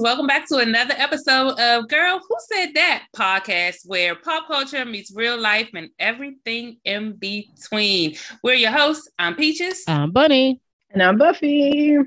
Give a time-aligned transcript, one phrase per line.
[0.00, 5.12] Welcome back to another episode of Girl Who Said That podcast, where pop culture meets
[5.12, 8.14] real life and everything in between.
[8.44, 9.08] We're your hosts.
[9.18, 9.82] I'm Peaches.
[9.88, 10.60] I'm Bunny.
[10.90, 11.98] And I'm Buffy.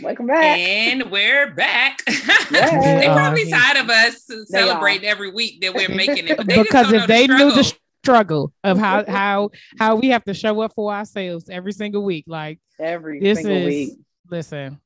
[0.00, 0.58] Welcome back.
[0.58, 2.04] And we're back.
[2.50, 6.38] they probably tired of us celebrating every week that we're making it.
[6.46, 7.74] because if they the knew the
[8.04, 12.26] struggle of how how how we have to show up for ourselves every single week,
[12.28, 13.98] like every this single is, week.
[14.30, 14.80] Listen,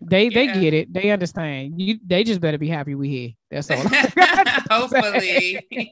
[0.00, 0.30] they yeah.
[0.52, 0.92] they get it.
[0.92, 1.80] They understand.
[1.80, 3.30] You they just better be happy we here.
[3.50, 3.82] That's all.
[4.70, 5.68] Hopefully.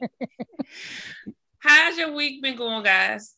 [1.59, 3.35] How's your week been going, guys?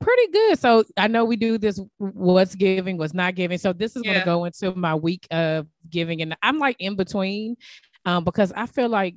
[0.00, 0.58] Pretty good.
[0.58, 3.58] So I know we do this what's giving, what's not giving.
[3.58, 4.14] So this is yeah.
[4.14, 6.22] gonna go into my week of giving.
[6.22, 7.56] And I'm like in between
[8.04, 9.14] um, because I feel like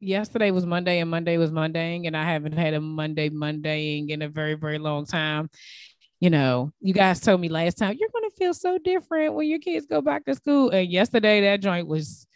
[0.00, 4.22] yesterday was Monday and Monday was Monday, and I haven't had a Monday Mondaying in
[4.22, 5.50] a very, very long time
[6.24, 9.48] you know, you guys told me last time you're going to feel so different when
[9.48, 10.70] your kids go back to school.
[10.70, 12.26] And yesterday, that joint was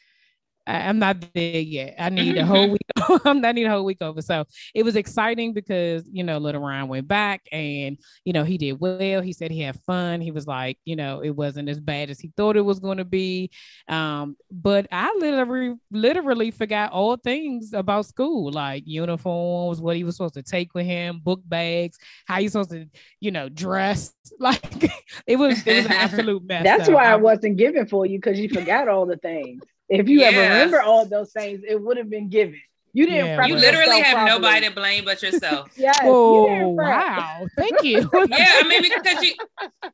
[0.68, 1.94] I, am not there yet.
[1.98, 2.82] I need a whole week.
[3.24, 4.20] I need a whole week over.
[4.20, 8.58] So it was exciting because you know little Ryan went back and you know he
[8.58, 9.22] did well.
[9.22, 10.20] He said he had fun.
[10.20, 12.98] He was like you know it wasn't as bad as he thought it was going
[12.98, 13.50] to be.
[13.88, 20.16] Um, but I literally literally forgot all things about school, like uniforms, what he was
[20.16, 22.86] supposed to take with him, book bags, how he's supposed to
[23.20, 24.12] you know dress.
[24.40, 24.84] Like
[25.26, 26.62] it was it was an absolute mess.
[26.62, 29.62] That's so why I, I wasn't giving for you because you forgot all the things.
[29.88, 30.26] If you yeah.
[30.26, 32.60] ever remember all those things, it would have been given.
[32.92, 33.26] You didn't.
[33.26, 33.46] Yeah.
[33.46, 34.40] You literally have properly.
[34.40, 35.70] nobody to blame but yourself.
[35.76, 35.98] yes.
[36.02, 37.46] Oh wow!
[37.56, 37.98] Thank you.
[38.28, 39.34] yeah, I mean because you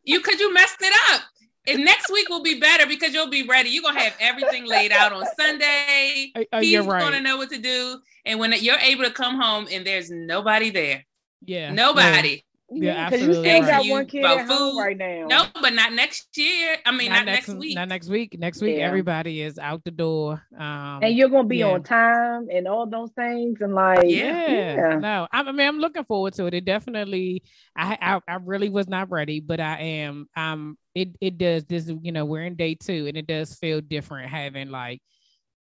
[0.05, 1.23] you because you messed it up.
[1.67, 3.70] And next week will be better because you'll be ready.
[3.70, 6.31] You're gonna have everything laid out on Sunday.
[6.53, 7.01] Uh, He's right.
[7.01, 10.70] gonna know what to do, and when you're able to come home and there's nobody
[10.70, 11.06] there,
[11.45, 12.42] yeah, nobody.
[12.75, 15.27] Yeah, because you still got one kid at home right now.
[15.28, 16.77] No, but not next year.
[16.85, 17.74] I mean, not, not next, next, week.
[17.77, 18.39] Not next week.
[18.39, 18.86] Next week, yeah.
[18.86, 20.42] everybody is out the door.
[20.58, 21.70] Um, and you're gonna be yeah.
[21.70, 24.98] on time and all those things, and like, yeah, yeah.
[24.98, 26.55] no, I, I, mean, I'm looking forward to it.
[26.55, 27.42] It definitely,
[27.77, 30.29] I, I, I really was not ready, but I am.
[30.36, 31.64] Um, it, it does.
[31.64, 35.01] This, you know, we're in day two, and it does feel different having like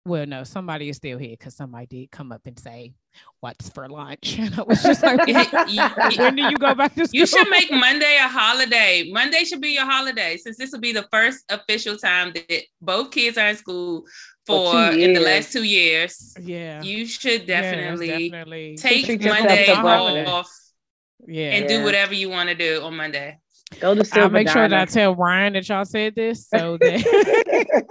[0.05, 2.95] well, no, somebody is still here because somebody did come up and say,
[3.41, 5.19] "What's for lunch?" And I was just like,
[6.19, 9.11] "When do you go back to school?" You should make Monday a holiday.
[9.11, 13.11] Monday should be your holiday since this will be the first official time that both
[13.11, 14.05] kids are in school
[14.47, 16.35] for, for in the last two years.
[16.41, 18.77] Yeah, you should definitely, definitely.
[18.77, 20.51] take Monday off.
[21.27, 21.79] Yeah, and yeah.
[21.79, 23.39] do whatever you want to do on Monday.
[23.81, 26.77] Go to Silver I'll make sure that I tell Ryan that y'all said this so
[26.79, 27.87] that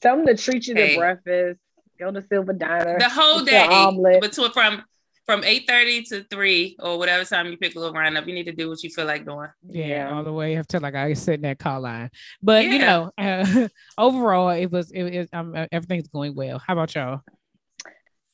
[0.00, 0.94] Tell them to treat you hey.
[0.94, 1.60] to breakfast.
[1.98, 2.98] Go to Silver Diner.
[2.98, 4.20] The whole day, omelet.
[4.20, 4.82] between from
[5.26, 8.26] from eight thirty to three or whatever time you pick a little round up.
[8.26, 9.48] You need to do what you feel like doing.
[9.68, 10.16] Yeah, yeah.
[10.16, 12.10] all the way up to like I sit in that call line.
[12.42, 12.72] But yeah.
[12.72, 16.58] you know, uh, overall, it was it, it um, uh, everything's going well.
[16.58, 17.20] How about y'all?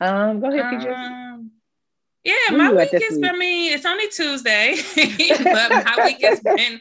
[0.01, 0.95] Um, go ahead, PJ.
[0.95, 1.51] Um,
[2.23, 3.25] yeah, Where my week has been.
[3.25, 4.77] I mean, it's only Tuesday,
[5.45, 6.81] but my week has been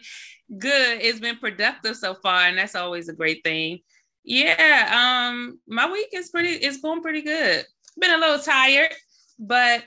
[0.58, 1.02] good.
[1.02, 3.80] It's been productive so far, and that's always a great thing.
[4.24, 7.66] Yeah, um, my week is pretty it's going pretty good.
[8.00, 8.94] Been a little tired,
[9.38, 9.84] but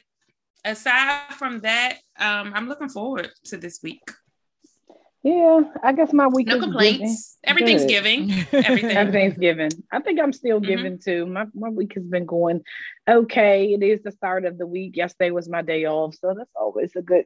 [0.65, 4.03] aside from that, um, I'm looking forward to this week.
[5.23, 7.37] Yeah, I guess my week no complaints.
[7.43, 7.89] Everything's good.
[7.89, 8.31] giving.
[8.53, 8.97] Everything.
[8.97, 9.71] Everything's given.
[9.91, 10.69] I think I'm still mm-hmm.
[10.69, 11.27] giving too.
[11.27, 12.63] My my week has been going
[13.09, 13.73] okay.
[13.73, 14.97] It is the start of the week.
[14.97, 17.25] Yesterday was my day off, so that's always a good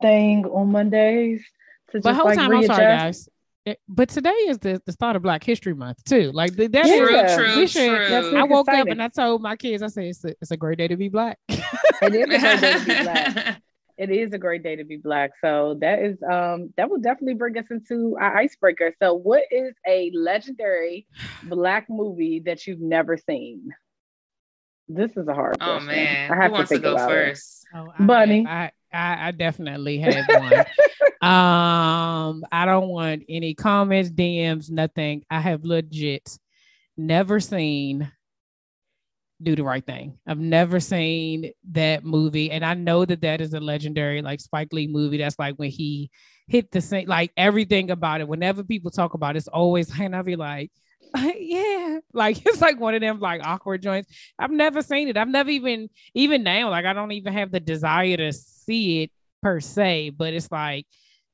[0.00, 1.42] thing on Mondays.
[1.90, 2.70] To but whole like time, readjust.
[2.70, 3.28] I'm sorry, guys.
[3.64, 6.32] Eh, but today is the, the start of Black History Month too.
[6.32, 7.36] Like that's yeah.
[7.36, 8.36] true, true, true.
[8.36, 10.78] I woke up and I told my kids, I said it's a, it's a great
[10.78, 11.38] day to be black.
[11.48, 13.62] it is a great day to be black.
[13.98, 15.32] It is a great day to be black.
[15.42, 18.94] So that is um that will definitely bring us into our icebreaker.
[19.00, 21.06] So what is a legendary
[21.44, 23.70] black movie that you've never seen?
[24.88, 25.86] This is a hard oh, question.
[25.86, 26.32] man.
[26.32, 27.66] I have Who to wants to go first?
[27.74, 28.46] Oh, Bunny.
[28.46, 30.52] I, I, I definitely have one.
[31.22, 35.24] um, I don't want any comments, DMs, nothing.
[35.30, 36.38] I have legit
[36.96, 38.10] never seen
[39.42, 40.18] do the right thing.
[40.26, 44.72] I've never seen that movie, and I know that that is a legendary like Spike
[44.72, 45.18] Lee movie.
[45.18, 46.10] That's like when he
[46.48, 48.28] hit the same, like everything about it.
[48.28, 50.70] Whenever people talk about it, it's always, and I'll be like,
[51.38, 54.12] yeah, like it's like one of them like awkward joints.
[54.38, 55.16] I've never seen it.
[55.16, 58.32] I've never even even now like I don't even have the desire to
[58.64, 59.10] see it
[59.42, 60.86] per se, but it's like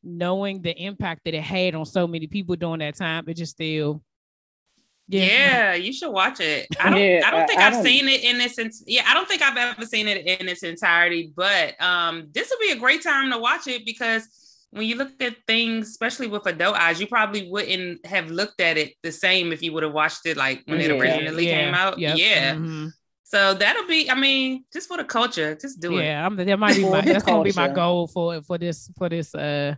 [0.03, 3.53] knowing the impact that it had on so many people during that time, it just
[3.53, 4.03] still
[5.11, 6.67] yeah, yeah you should watch it.
[6.79, 9.27] I don't yeah, I don't think I, have seen it in its yeah, I don't
[9.27, 13.03] think I've ever seen it in its entirety, but um this would be a great
[13.03, 14.29] time to watch it because
[14.71, 18.77] when you look at things, especially with adult eyes, you probably wouldn't have looked at
[18.77, 20.87] it the same if you would have watched it like when yeah.
[20.87, 21.65] it originally yeah.
[21.65, 21.99] came out.
[21.99, 22.19] Yep.
[22.19, 22.55] Yeah.
[22.55, 22.89] Mm-hmm.
[23.29, 26.05] So that'll be, I mean, just for the culture, just do it.
[26.05, 29.11] Yeah, I'm, that might be my, that's gonna be my goal for for this for
[29.11, 29.75] this uh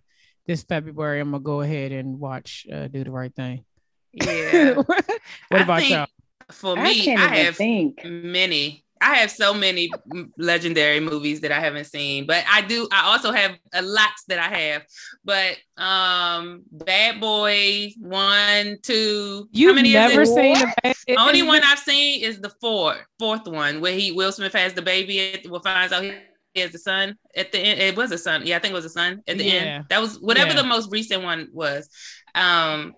[0.47, 1.19] this February.
[1.19, 3.65] I'm gonna go ahead and watch uh, Do the Right Thing.
[4.13, 4.75] Yeah.
[4.75, 5.05] what
[5.51, 6.07] I about y'all?
[6.53, 8.05] For me, I, I have think.
[8.05, 9.91] many I have so many
[10.37, 12.87] legendary movies that I haven't seen, but I do.
[12.93, 14.83] I also have a lots that I have.
[15.25, 19.49] But um, Bad Boy one, two.
[19.53, 24.13] You've never seen the only one I've seen is the fourth, fourth one where he
[24.13, 25.43] Will Smith has the baby.
[25.49, 27.81] Well, finds out he has the son at the end.
[27.81, 28.43] It was a son.
[28.45, 29.53] Yeah, I think it was a son at the yeah.
[29.53, 29.85] end.
[29.89, 30.63] That was whatever yeah.
[30.63, 31.89] the most recent one was.
[32.35, 32.95] Um,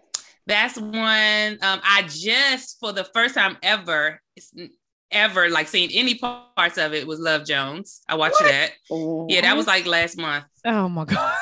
[0.46, 1.58] that's one.
[1.62, 4.20] Um, I just for the first time ever
[5.12, 8.02] ever like seen any parts of it was Love Jones.
[8.08, 8.50] I watched what?
[8.50, 8.72] that.
[8.90, 9.26] Oh.
[9.28, 10.44] Yeah, that was like last month.
[10.64, 11.34] Oh my god.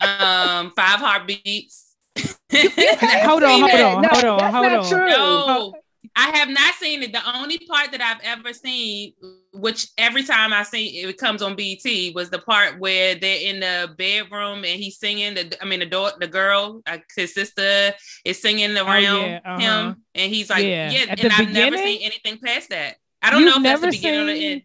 [0.00, 1.86] um, Five Heartbeats.
[2.52, 4.88] hold on, hold on, no, hold on, hold on.
[4.88, 5.08] True.
[5.08, 5.74] No,
[6.16, 7.12] I have not seen it.
[7.12, 9.12] The only part that I've ever seen,
[9.52, 13.40] which every time I see it, it comes on BT, was the part where they're
[13.40, 15.34] in the bedroom and he's singing.
[15.34, 17.92] The, I mean, the daughter, the girl, uh, his sister
[18.24, 19.58] is singing oh, around oh, yeah, uh-huh.
[19.58, 20.90] him, and he's like, yeah.
[20.90, 21.52] yeah and I've beginning?
[21.52, 22.96] never seen anything past that.
[23.22, 24.62] I don't You've know if that's the beginning or the end.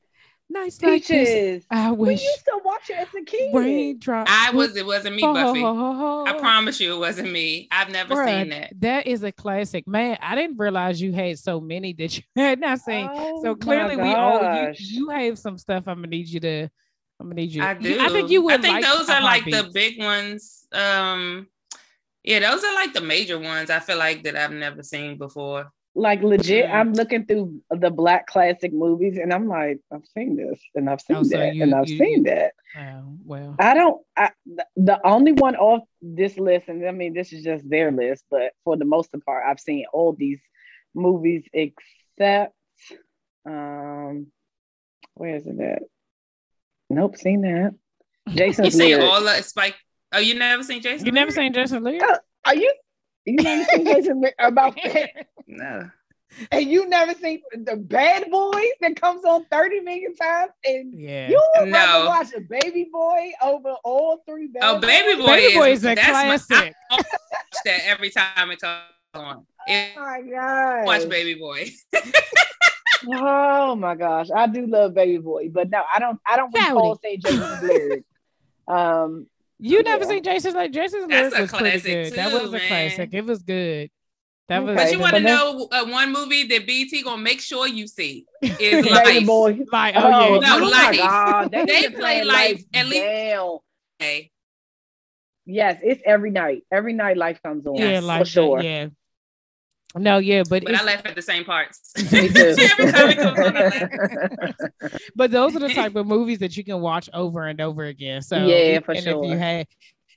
[0.47, 1.65] Nice peaches.
[1.71, 2.19] I wish.
[2.19, 3.53] We used to watch it as a kid.
[3.53, 4.27] Raindrop.
[4.29, 4.75] I was.
[4.75, 5.63] It wasn't me, Buffy.
[5.63, 7.67] I promise you, it wasn't me.
[7.71, 8.71] I've never Bruh, seen that.
[8.79, 10.17] That is a classic, man.
[10.21, 13.09] I didn't realize you had so many that you had not seen.
[13.11, 15.85] Oh, so clearly, we all you, you have some stuff.
[15.87, 16.69] I'm gonna need you to.
[17.19, 17.63] I'm gonna need you.
[17.63, 17.99] I do.
[17.99, 18.59] I think you would.
[18.59, 20.67] I think like those are like the big ones.
[20.71, 21.47] Um,
[22.23, 23.71] yeah, those are like the major ones.
[23.71, 28.27] I feel like that I've never seen before like legit i'm looking through the black
[28.27, 31.63] classic movies and i'm like i've seen this and i've seen oh, so that you,
[31.63, 32.51] and i've you, seen that.
[32.77, 33.55] Oh, well.
[33.57, 34.31] I don't I,
[34.75, 38.51] the only one off this list and i mean this is just their list but
[38.65, 40.41] for the most part i've seen all these
[40.93, 42.53] movies except
[43.45, 44.27] um
[45.13, 45.83] where is it at?
[46.89, 47.73] Nope seen that.
[48.29, 49.75] Jason you seen all the spike
[50.13, 52.03] oh you never seen jason you never seen jason Lear?
[52.03, 52.73] Uh, are you
[53.25, 55.27] you never seen Jason about that?
[55.47, 55.89] No.
[56.51, 61.29] And you never seen the Bad Boys that comes on 30 million times, and yeah.
[61.29, 61.77] you would no.
[61.77, 65.85] rather watch a Baby Boy over all three Bad Oh, Baby Boy, Baby Boy is,
[65.85, 66.73] a classic.
[66.91, 67.01] My,
[67.63, 68.81] that every time it comes
[69.13, 69.45] on.
[69.67, 70.85] It, oh my god!
[70.85, 71.69] Watch Baby Boy.
[73.07, 76.19] oh my gosh, I do love Baby Boy, but no, I don't.
[76.27, 77.99] I don't recall say Jason Blair.
[78.67, 79.27] Um,
[79.59, 82.09] you never seen Jason's like Jason's That's was pretty good.
[82.09, 83.09] Too, that was a classic.
[83.13, 83.89] It was good.
[84.47, 84.75] That was.
[84.75, 88.25] But you want to know uh, one movie that BT gonna make sure you see
[88.41, 89.25] is Life.
[89.25, 89.59] Boy.
[89.71, 91.51] Like, oh, yeah, no, oh Life.
[91.51, 93.61] They, they play Life at least.
[93.99, 94.31] Hey.
[95.47, 96.63] Yes, it's every night.
[96.71, 97.75] Every night Life comes on.
[97.75, 98.27] Yeah, Life.
[98.27, 98.61] Sure.
[98.61, 98.87] Yeah.
[99.97, 101.93] No, yeah, but but I laugh at the same parts.
[105.15, 108.21] but those are the type of movies that you can watch over and over again.
[108.21, 109.23] So yeah, for and sure.
[109.23, 109.67] If you had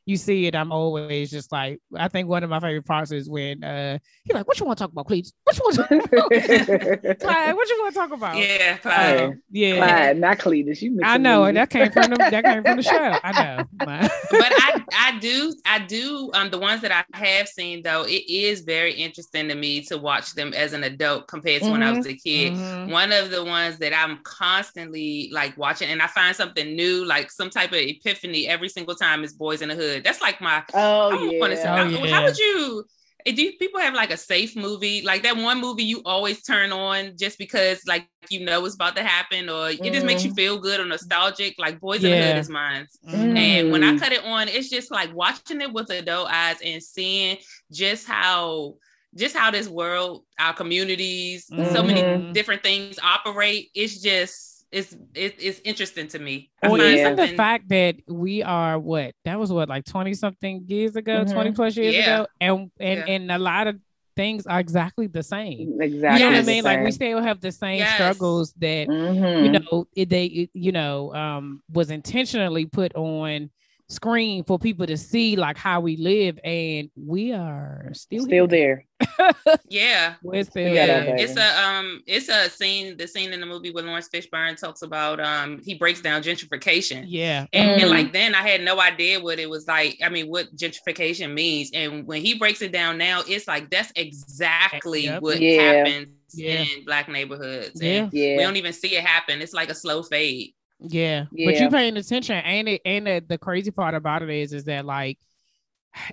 [0.08, 3.28] you see it, I'm always just like, I think one of my favorite parts is
[3.28, 5.34] when uh he's like, What you want to talk about, please?
[5.44, 7.20] What you want to talk about?
[7.20, 8.37] Clyde, what you want to talk about?
[8.38, 9.20] Yeah, Clyde.
[9.20, 9.76] Uh, yeah.
[9.76, 10.81] Clyde, not Cletus.
[10.81, 13.18] You I know, that came from the that came from the show.
[13.23, 13.64] I know.
[13.78, 18.25] but I I do, I do um the ones that I have seen though, it
[18.30, 21.73] is very interesting to me to watch them as an adult compared to mm-hmm.
[21.73, 22.54] when I was a kid.
[22.54, 22.90] Mm-hmm.
[22.90, 27.30] One of the ones that I'm constantly like watching and I find something new, like
[27.30, 30.05] some type of epiphany every single time is Boys in the Hood good.
[30.05, 30.62] That's like my.
[30.75, 31.55] Oh yeah.
[31.55, 32.14] Say, oh, yeah.
[32.14, 32.85] How would you?
[33.26, 36.73] Eh, do people have like a safe movie, like that one movie you always turn
[36.73, 39.93] on just because like you know it's about to happen, or it mm.
[39.93, 40.37] just makes you mm-hmm.
[40.37, 41.57] feel good or nostalgic?
[41.59, 42.11] Like Boys yeah.
[42.11, 42.87] in the Hood is mine.
[43.09, 43.37] Mm.
[43.37, 46.83] And when I cut it on, it's just like watching it with adult eyes and
[46.83, 47.38] seeing
[47.73, 48.75] just how
[49.17, 51.75] just how this world, our communities, mm-hmm.
[51.75, 52.33] so many mm-hmm.
[52.33, 53.71] different things operate.
[53.75, 56.50] It's just it's it, it's interesting to me.
[56.62, 60.96] Well, even the fact that we are what that was what like twenty something years
[60.96, 61.32] ago, mm-hmm.
[61.32, 62.20] twenty plus years yeah.
[62.20, 63.14] ago, and and yeah.
[63.14, 63.78] and a lot of
[64.14, 65.80] things are exactly the same.
[65.80, 66.20] Exactly.
[66.20, 66.64] You know what I mean?
[66.64, 67.94] Like we still have the same yes.
[67.94, 69.44] struggles that mm-hmm.
[69.44, 73.50] you know it, they it, you know um was intentionally put on
[73.90, 78.85] screen for people to see like how we live and we are still still there
[79.68, 81.14] yeah we're still yeah.
[81.16, 84.83] it's a um it's a scene the scene in the movie where Laurence Fishburne talks
[84.83, 87.83] about um he breaks down gentrification yeah and, mm.
[87.83, 91.33] and like then I had no idea what it was like I mean what gentrification
[91.33, 95.23] means and when he breaks it down now it's like that's exactly yep.
[95.23, 95.62] what yeah.
[95.62, 96.61] happens yeah.
[96.61, 98.11] in black neighborhoods yeah.
[98.12, 101.26] yeah we don't even see it happen it's like a slow fade Yeah.
[101.32, 101.50] yeah.
[101.50, 102.37] But you paying attention.
[102.37, 105.18] and it ain't it the crazy part about it is is that like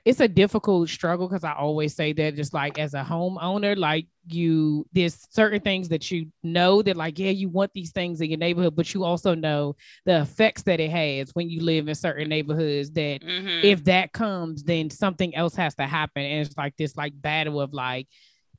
[0.03, 4.07] it's a difficult struggle because I always say that just like as a homeowner, like
[4.27, 8.29] you there's certain things that you know that like yeah you want these things in
[8.29, 11.95] your neighborhood, but you also know the effects that it has when you live in
[11.95, 12.91] certain neighborhoods.
[12.91, 13.65] That mm-hmm.
[13.65, 17.61] if that comes, then something else has to happen, and it's like this like battle
[17.61, 18.07] of like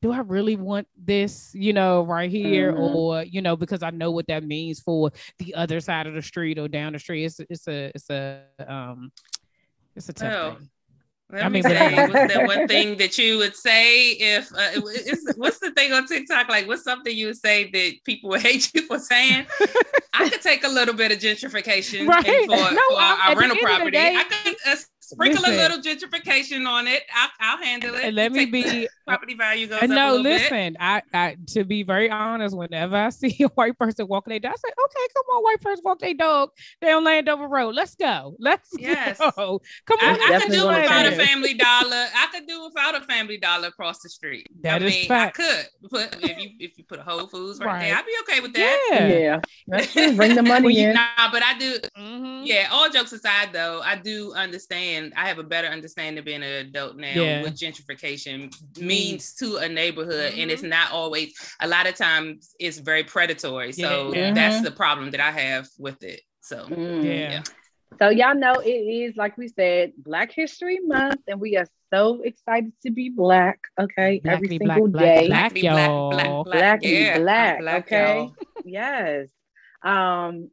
[0.03, 2.97] do I really want this, you know, right here, mm-hmm.
[2.97, 6.23] or you know, because I know what that means for the other side of the
[6.23, 7.25] street or down the street.
[7.25, 9.13] It's it's a it's a um
[9.95, 10.69] it's a tough thing.
[11.33, 14.81] Let I mean, say, what's that one thing that you would say if uh,
[15.37, 16.49] what's the thing on TikTok?
[16.49, 19.47] Like, what's something you would say that people would hate you for saying?
[20.15, 22.25] I could take a little bit of gentrification right.
[22.25, 23.91] for, no, for our, our rental property.
[23.91, 24.77] Day, I could uh,
[25.07, 27.03] sprinkle listen, a little gentrification on it.
[27.15, 28.13] I'll, I'll handle it.
[28.13, 29.89] Let me be property value goes.
[29.89, 30.73] No, listen.
[30.73, 30.77] Bit.
[30.81, 34.53] I, I to be very honest, whenever I see a white person walking their dog,
[34.53, 37.75] I say, "Okay, come on, white person walk their dog down Landover Road.
[37.75, 38.35] Let's go.
[38.39, 39.19] Let's yes.
[39.19, 39.61] go.
[39.87, 42.07] Come on." I, I could do without a Family Dollar.
[42.15, 44.49] I could do without a Family Dollar across the street.
[44.63, 45.39] That I is mean, fact.
[45.39, 47.81] I could put if you if you put a Whole Foods right, right.
[47.81, 48.89] there, I'd be okay with that.
[48.91, 50.13] Yeah, yeah.
[50.15, 50.95] Bring the money in.
[50.95, 51.79] Nah, but I do.
[51.97, 52.45] Mm-hmm.
[52.45, 52.69] Yeah.
[52.73, 54.96] All jokes aside, though, I do understand.
[55.17, 57.43] I have a better understanding of being an adult now yeah.
[57.43, 60.41] what gentrification means to a neighborhood mm-hmm.
[60.41, 60.71] and it's mm-hmm.
[60.71, 64.33] not always a lot of times it's very predatory so yeah.
[64.33, 64.65] that's mm-hmm.
[64.65, 67.05] the problem that i have with it so mm.
[67.05, 67.31] yeah.
[67.31, 67.43] yeah.
[67.99, 72.21] So y'all know it is like we said, Black History Month, and we are so
[72.23, 73.59] excited to be black.
[73.81, 75.27] Okay, black every single black, day.
[75.29, 76.11] Black, black, y'all.
[76.11, 77.19] Black, black, black, yeah.
[77.19, 77.87] black, black.
[77.87, 78.31] Okay.
[78.65, 79.29] yes.
[79.83, 80.51] Um,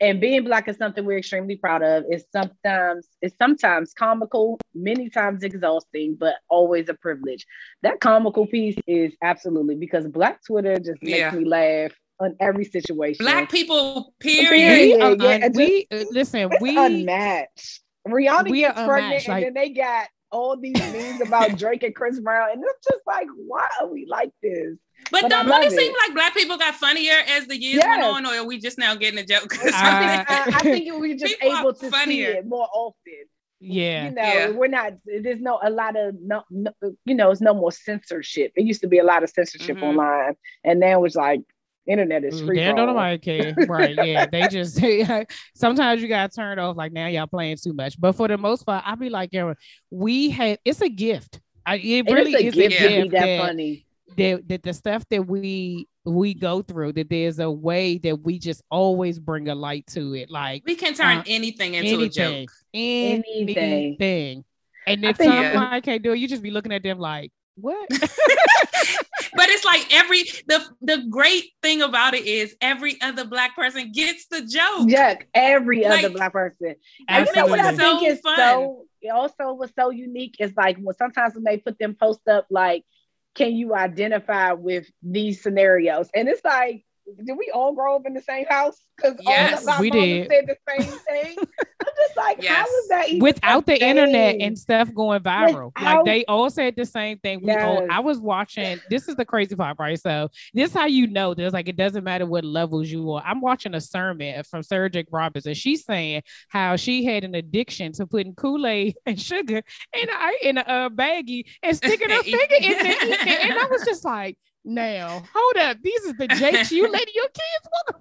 [0.00, 2.04] and being black is something we're extremely proud of.
[2.08, 7.46] It's sometimes it's sometimes comical, many times exhausting, but always a privilege.
[7.82, 11.30] That comical piece is absolutely because Black Twitter just makes yeah.
[11.32, 13.24] me laugh on every situation.
[13.24, 14.48] Black people, period.
[14.48, 15.20] period.
[15.22, 16.50] Yeah, we uh, listen.
[16.60, 17.80] We unmatched.
[18.08, 21.94] Rihanna we gets pregnant, like, and then they got all these memes about Drake and
[21.94, 24.76] Chris Brown, and it's just like, why are we like this?
[25.10, 27.86] But, but don't it seem like black people got funnier as the years yes.
[27.86, 29.54] went on, or are we just now getting a joke?
[29.70, 32.32] Uh, I, think, we just able to funnier.
[32.32, 33.24] see it more often.
[33.60, 34.50] Yeah, you know, yeah.
[34.50, 34.94] we're not.
[35.04, 36.72] There's no a lot of no, no,
[37.04, 38.52] you know, it's no more censorship.
[38.56, 39.84] It used to be a lot of censorship mm-hmm.
[39.84, 41.42] online, and now it's like
[41.86, 42.56] internet is free.
[42.56, 43.54] Damn, don't care.
[43.68, 43.94] right?
[43.94, 46.76] Yeah, they just they, sometimes you got turned off.
[46.76, 49.54] Like now y'all playing too much, but for the most part, I'll be like, yeah,
[49.90, 50.58] we had.
[50.64, 51.40] It's a gift.
[51.66, 52.80] I, it, it really is a is gift.
[52.80, 53.86] A gift that, that funny
[54.16, 58.38] that, that the stuff that we we go through that there's a way that we
[58.38, 62.06] just always bring a light to it like we can turn uh, anything into anything,
[62.06, 64.44] a joke anything, anything.
[64.86, 65.80] and if somebody yeah.
[65.80, 70.22] can't do it you just be looking at them like what but it's like every
[70.46, 75.16] the the great thing about it is every other black person gets the joke yeah
[75.34, 76.74] every like, other black person
[77.08, 78.36] and you know what i think so is fun.
[78.36, 82.46] so also was so unique is like when sometimes when they put them post up
[82.50, 82.84] like
[83.34, 86.10] can you identify with these scenarios?
[86.14, 86.84] And it's like,
[87.24, 88.80] did we all grow up in the same house?
[88.96, 90.30] Because yes, all of we did.
[90.30, 91.36] said the same thing.
[91.38, 92.56] I'm just like, yes.
[92.56, 93.20] how is that even?
[93.20, 95.72] without the internet and stuff going viral?
[95.76, 97.40] Without, like they all said the same thing.
[97.40, 97.62] We yes.
[97.62, 98.80] all, I was watching.
[98.90, 99.98] This is the crazy part, right?
[99.98, 101.34] So this is how you know.
[101.34, 103.22] There's like it doesn't matter what levels you are.
[103.24, 107.34] I'm watching a sermon from Sarah Jakes Roberts, and she's saying how she had an
[107.34, 109.62] addiction to putting Kool Aid and sugar
[109.94, 113.84] in a in a uh, baggie and sticking her finger in it, and I was
[113.84, 114.36] just like.
[114.64, 115.78] Now, hold up.
[115.82, 118.00] These are the jakes you letting your kids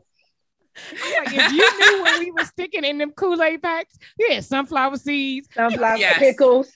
[0.92, 4.98] I'm like, if you knew what we were sticking in them Kool-Aid packs, yeah, sunflower
[4.98, 6.20] seeds, sunflower yes.
[6.20, 6.72] pickles,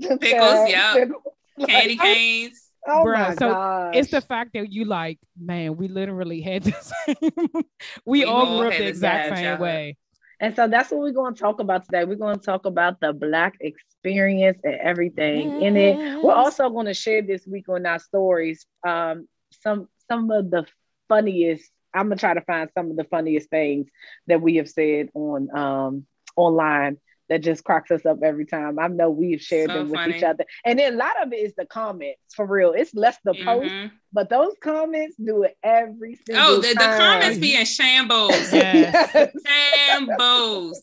[0.00, 1.04] pickles, yeah,
[1.66, 2.62] candy canes.
[2.88, 3.96] Oh Bro, my so gosh.
[3.96, 6.72] it's the fact that you like, man, we literally had the
[7.06, 7.62] same.
[8.04, 9.60] we, we all grew up the exact same job.
[9.60, 9.96] way.
[10.38, 12.04] And so that's what we're going to talk about today.
[12.04, 15.62] We're going to talk about the Black experience and everything yes.
[15.62, 16.22] in it.
[16.22, 19.26] We're also going to share this week on our stories um,
[19.62, 20.66] some some of the
[21.08, 23.88] funniest I'm gonna try to find some of the funniest things
[24.26, 28.78] that we have said on um, online that just cracks us up every time.
[28.78, 30.16] I know we've shared so them with funny.
[30.16, 32.72] each other, and then a lot of it is the comments for real.
[32.72, 33.44] It's less the mm-hmm.
[33.44, 36.44] post, but those comments do it every single.
[36.44, 38.30] Oh, the, the comments be in shambles.
[38.52, 39.32] yes.
[39.46, 40.82] shambles.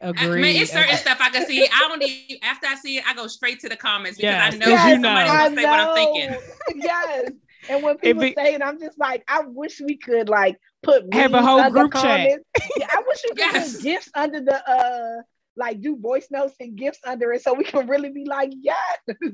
[0.00, 0.40] Agreed.
[0.40, 1.64] Man, it's certain stuff I can see.
[1.64, 4.54] I don't even after I see it, I go straight to the comments because yes.
[4.54, 6.38] I know yes, somebody will say what I'm thinking.
[6.76, 7.30] yes.
[7.68, 11.12] And when people be, say it, I'm just like, I wish we could like put
[11.12, 12.40] have a whole group chat.
[12.76, 13.74] yeah, I wish we could yes.
[13.74, 15.22] put gifts under the uh
[15.58, 18.74] like do voice notes and gifts under it so we can really be like, yeah.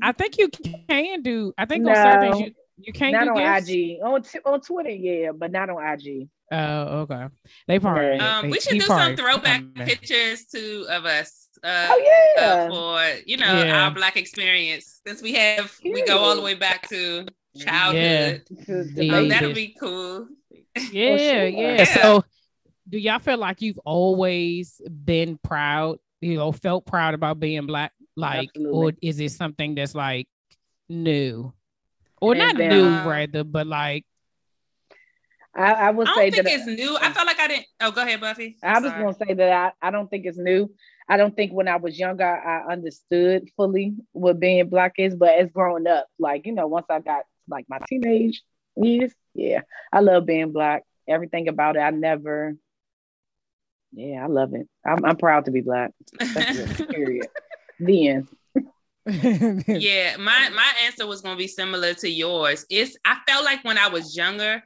[0.03, 0.49] I think you
[0.89, 1.53] can do.
[1.57, 3.71] I think no, on certain you, you can't not on gifts.
[3.71, 6.29] IG on t- on Twitter, yeah, but not on IG.
[6.51, 7.27] Oh, okay.
[7.67, 8.19] They probably.
[8.19, 11.49] Um, we should do some throwback pictures to of us.
[11.63, 12.45] Uh, oh yeah.
[12.45, 13.85] Uh, for you know yeah.
[13.85, 17.27] our black experience, since we have we go all the way back to
[17.57, 18.43] childhood.
[18.69, 19.17] Yeah.
[19.17, 20.29] Um, that'll be cool.
[20.91, 21.47] Yeah, sure.
[21.47, 21.85] yeah.
[21.85, 22.25] So,
[22.89, 25.99] do y'all feel like you've always been proud?
[26.25, 28.79] You know, felt proud about being black, like, Absolutely.
[28.79, 30.27] or is it something that's like
[30.89, 31.53] new,
[32.21, 34.07] or and not then, new, uh, rather, but like
[35.57, 36.97] I, I would say that it's new.
[37.01, 37.67] I felt like I didn't.
[37.81, 38.57] Oh, go ahead, Buffy.
[38.63, 40.71] i was gonna say that I, I don't think it's new.
[41.09, 45.39] I don't think when I was younger I understood fully what being black is, but
[45.39, 48.43] as growing up, like you know, once I got like my teenage
[48.77, 49.61] years, yeah,
[49.93, 50.83] I love being black.
[51.07, 52.57] Everything about it, I never.
[53.95, 54.69] Yeah, I love it.
[54.85, 55.93] I'm, I'm proud to be black.
[56.19, 57.29] period.
[57.79, 58.29] the end.
[59.69, 62.65] yeah, my my answer was gonna be similar to yours.
[62.71, 64.63] It's I felt like when I was younger,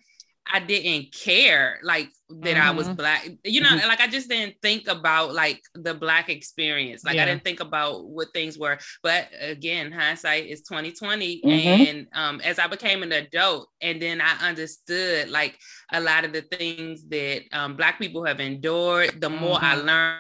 [0.50, 2.68] I didn't care like that mm-hmm.
[2.68, 2.96] I was mm-hmm.
[2.96, 3.28] black.
[3.44, 3.88] You know, mm-hmm.
[3.88, 7.04] like I just didn't think about like the black experience.
[7.04, 7.22] Like yeah.
[7.22, 8.78] I didn't think about what things were.
[9.02, 11.42] But again, hindsight is 2020.
[11.42, 11.48] Mm-hmm.
[11.88, 15.58] And um as I became an adult and then I understood like
[15.92, 19.86] a lot of the things that um black people have endured, the more I mm-hmm.
[19.86, 20.18] learned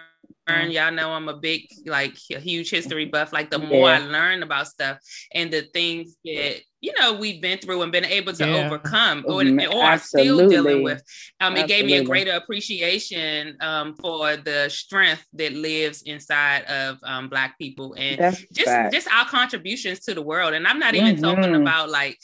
[0.48, 0.70] learn.
[0.70, 3.32] Y'all know I'm a big, like, a huge history buff.
[3.32, 4.98] Like, the more I learn about stuff
[5.34, 8.66] and the things that you know we've been through and been able to yeah.
[8.66, 9.76] overcome or, mm-hmm.
[9.76, 11.02] or are still dealing with
[11.40, 16.98] um it gave me a greater appreciation um for the strength that lives inside of
[17.02, 18.94] um black people and That's just fact.
[18.94, 21.24] just our contributions to the world and i'm not even mm-hmm.
[21.24, 22.18] talking about like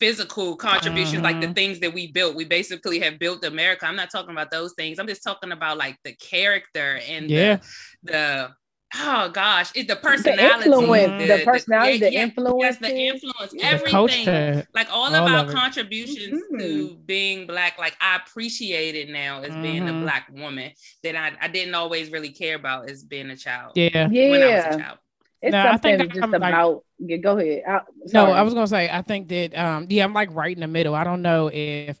[0.00, 1.54] physical contributions, like the mm-hmm.
[1.54, 2.36] things that we built.
[2.36, 3.86] We basically have built America.
[3.86, 4.98] I'm not talking about those things.
[4.98, 7.56] I'm just talking about like the character and yeah.
[8.04, 8.50] the, the
[8.94, 12.96] oh gosh, it, the personality, the, influence, the, the personality, the, the, influence, yes, the
[12.96, 16.58] influence, everything, like all, all of our contributions mm-hmm.
[16.58, 17.78] to being black.
[17.78, 19.62] Like I appreciate it now as mm-hmm.
[19.62, 20.02] being a mm-hmm.
[20.02, 23.72] black woman that I, I didn't always really care about as being a child.
[23.74, 24.30] Yeah, yeah.
[24.30, 24.98] When I was a child.
[25.40, 26.74] It's no, something I think just I'm about.
[26.74, 27.62] Like, yeah, go ahead.
[27.68, 27.80] I,
[28.12, 28.90] no, I was gonna say.
[28.90, 29.56] I think that.
[29.56, 30.94] Um, yeah, I'm like right in the middle.
[30.94, 31.98] I don't know if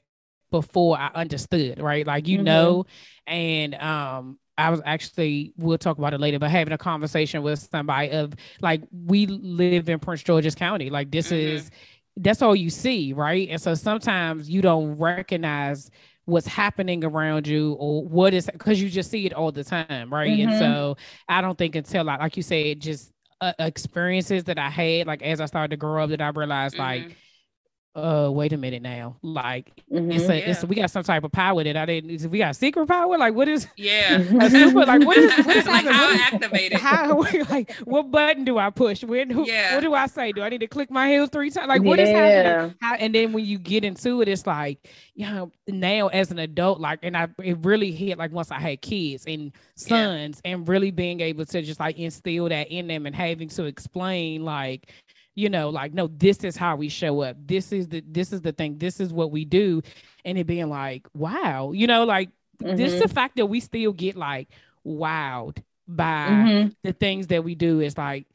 [0.50, 2.06] before I understood, right?
[2.06, 2.44] Like you mm-hmm.
[2.44, 2.86] know,
[3.26, 7.60] and um, I was actually we'll talk about it later, but having a conversation with
[7.60, 10.90] somebody of like we live in Prince George's County.
[10.90, 11.56] Like this mm-hmm.
[11.56, 11.70] is
[12.16, 13.48] that's all you see, right?
[13.48, 15.90] And so sometimes you don't recognize
[16.24, 20.12] what's happening around you or what is because you just see it all the time,
[20.12, 20.30] right?
[20.30, 20.50] Mm-hmm.
[20.50, 20.96] And so
[21.28, 25.22] I don't think until like like you said, just uh, experiences that I had, like
[25.22, 27.06] as I started to grow up, that I realized mm-hmm.
[27.06, 27.16] like
[27.98, 29.16] uh wait a minute now.
[29.22, 30.50] Like mm-hmm, it's a, yeah.
[30.50, 33.16] it's we got some type of power that i didn't we got secret power?
[33.18, 34.18] Like what is yeah.
[34.48, 38.70] super, like what is what is like how activated how like what button do i
[38.70, 39.04] push?
[39.04, 39.74] When who, yeah.
[39.74, 40.32] what do i say?
[40.32, 41.68] Do i need to click my heels three times?
[41.68, 42.04] Like what yeah.
[42.04, 42.74] is happening?
[42.80, 46.38] How, and then when you get into it it's like you know now as an
[46.38, 50.52] adult like and i it really hit like once i had kids and sons yeah.
[50.52, 54.44] and really being able to just like instill that in them and having to explain
[54.44, 54.92] like
[55.38, 58.40] you know like no this is how we show up this is the this is
[58.40, 59.80] the thing this is what we do
[60.24, 62.28] and it being like wow you know like
[62.60, 62.76] mm-hmm.
[62.76, 64.48] this is the fact that we still get like
[64.84, 66.68] wowed by mm-hmm.
[66.82, 68.26] the things that we do is like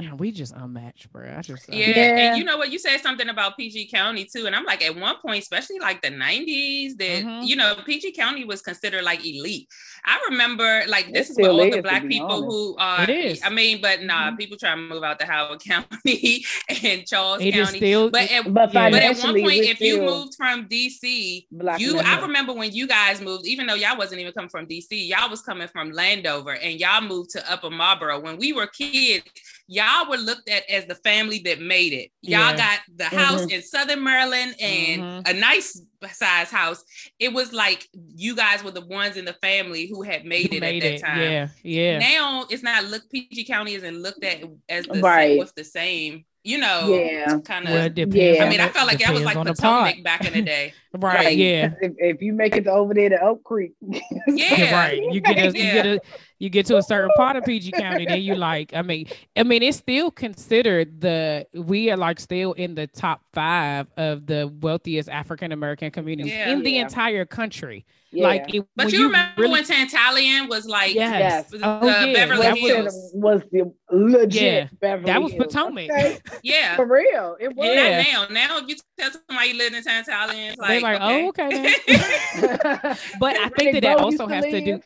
[0.00, 1.34] Man, we just unmatched, bro.
[1.36, 1.88] I just yeah.
[1.88, 2.18] yeah.
[2.18, 2.72] And you know what?
[2.72, 6.00] You said something about PG County too, and I'm like, at one point, especially like
[6.02, 7.44] the '90s, that mm-hmm.
[7.44, 9.68] you know, PG County was considered like elite.
[10.04, 12.44] I remember like this it is what all the black people honest.
[12.44, 13.02] who are.
[13.04, 13.42] It is.
[13.44, 14.36] I mean, but nah, mm-hmm.
[14.36, 16.44] people try to move out to Howard County
[16.82, 17.78] and Charles it County.
[17.78, 21.46] Still, but at, but, but at one point, if you moved from DC,
[21.78, 24.86] you I remember when you guys moved, even though y'all wasn't even coming from DC,
[24.90, 28.20] y'all was coming from Landover, and y'all moved to Upper Marlboro.
[28.20, 29.24] When we were kids
[29.70, 32.10] y'all were looked at as the family that made it.
[32.22, 32.56] Y'all yeah.
[32.56, 33.50] got the house mm-hmm.
[33.50, 35.20] in Southern Maryland and mm-hmm.
[35.26, 35.80] a nice
[36.12, 36.82] size house.
[37.18, 40.60] It was like you guys were the ones in the family who had made it
[40.60, 41.00] made at that it.
[41.00, 41.20] time.
[41.20, 41.98] Yeah, yeah.
[41.98, 45.30] Now it's not look PG County isn't looked at as the right.
[45.30, 47.72] same with the same you know, yeah, kind of.
[47.72, 48.42] Well, yeah.
[48.42, 50.72] I mean, I felt like that was like Potomac back in the day.
[50.98, 51.72] right, right, Yeah.
[51.80, 53.72] If, if, you make it over there to Oak Creek.
[54.26, 54.72] yeah.
[54.72, 55.02] right.
[55.12, 55.64] You get a, yeah.
[55.64, 56.00] you get a
[56.40, 59.42] you get to a certain part of PG County, then you like, I mean, I
[59.42, 64.52] mean, it's still considered the we are like still in the top five of the
[64.60, 66.50] wealthiest African American communities yeah.
[66.50, 66.82] in the yeah.
[66.82, 67.84] entire country.
[68.12, 68.26] Yeah.
[68.26, 69.52] Like, it, but you, you remember really...
[69.52, 72.12] when Tantallon was like, yes, the, oh, yeah.
[72.12, 74.68] Beverly that Hills was the legit yeah.
[74.80, 75.90] Beverly That was Potomac.
[75.90, 76.18] Okay.
[76.42, 77.36] yeah, for real.
[77.38, 78.02] It was yeah.
[78.02, 78.26] now.
[78.28, 81.24] Now, if you tell somebody you live in Tantallon, like, they're like, okay.
[81.24, 82.96] oh, okay.
[83.20, 84.80] but I think that that also has to do.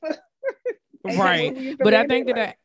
[1.16, 2.56] right, but I think that that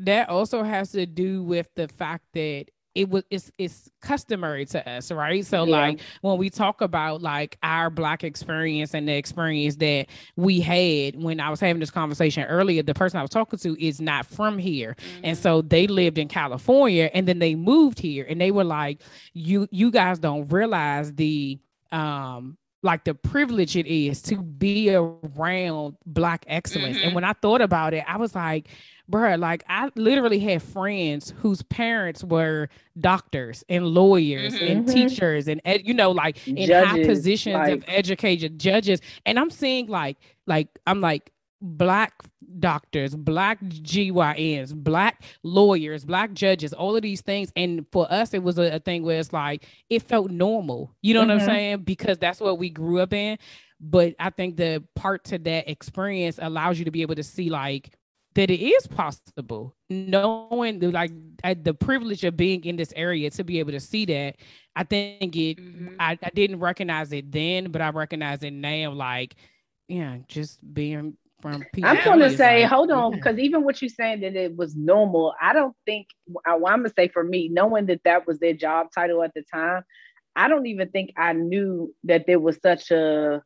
[0.00, 4.90] that also has to do with the fact that it was it's it's customary to
[4.90, 5.46] us, right?
[5.46, 5.76] So yeah.
[5.76, 11.22] like when we talk about like our black experience and the experience that we had
[11.22, 14.26] when I was having this conversation earlier, the person I was talking to is not
[14.26, 14.96] from here.
[14.98, 15.20] Mm-hmm.
[15.24, 19.02] And so they lived in California and then they moved here and they were like,
[19.34, 21.60] You you guys don't realize the
[21.92, 26.96] um like the privilege it is to be around black excellence.
[26.96, 27.06] Mm-hmm.
[27.06, 28.68] And when I thought about it, I was like,
[29.10, 34.64] bruh, like I literally had friends whose parents were doctors and lawyers mm-hmm.
[34.64, 37.72] and teachers and ed, you know, like in judges, high positions like...
[37.74, 39.00] of education, judges.
[39.26, 42.14] And I'm seeing like, like I'm like black
[42.58, 47.52] doctors, black GYNs, black lawyers, black judges, all of these things.
[47.56, 50.94] And for us, it was a, a thing where it's like it felt normal.
[51.02, 51.28] You know mm-hmm.
[51.28, 51.48] what I'm mm-hmm.
[51.48, 51.78] saying?
[51.82, 53.38] Because that's what we grew up in.
[53.80, 57.48] But I think the part to that experience allows you to be able to see
[57.48, 57.94] like
[58.34, 61.10] that it is possible knowing the, like
[61.64, 64.36] the privilege of being in this area to be able to see that
[64.76, 65.96] i think it mm-hmm.
[65.98, 69.34] I, I didn't recognize it then but i recognize it now like
[69.88, 73.44] yeah just being from people i'm gonna say like, hold on because yeah.
[73.44, 76.06] even what you're saying that it was normal i don't think
[76.46, 79.32] I, well, i'm gonna say for me knowing that that was their job title at
[79.34, 79.82] the time
[80.36, 83.42] i don't even think i knew that there was such a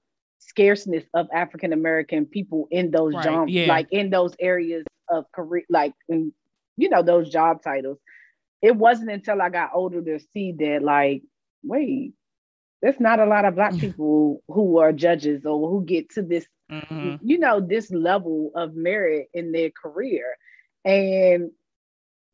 [0.49, 3.67] scarceness of African American people in those right, jobs, yeah.
[3.67, 6.33] like in those areas of career, like in,
[6.77, 7.99] you know, those job titles.
[8.63, 11.23] It wasn't until I got older to see that, like,
[11.63, 12.13] wait,
[12.81, 16.47] there's not a lot of black people who are judges or who get to this,
[16.71, 17.17] mm-hmm.
[17.23, 20.37] you know, this level of merit in their career.
[20.85, 21.51] And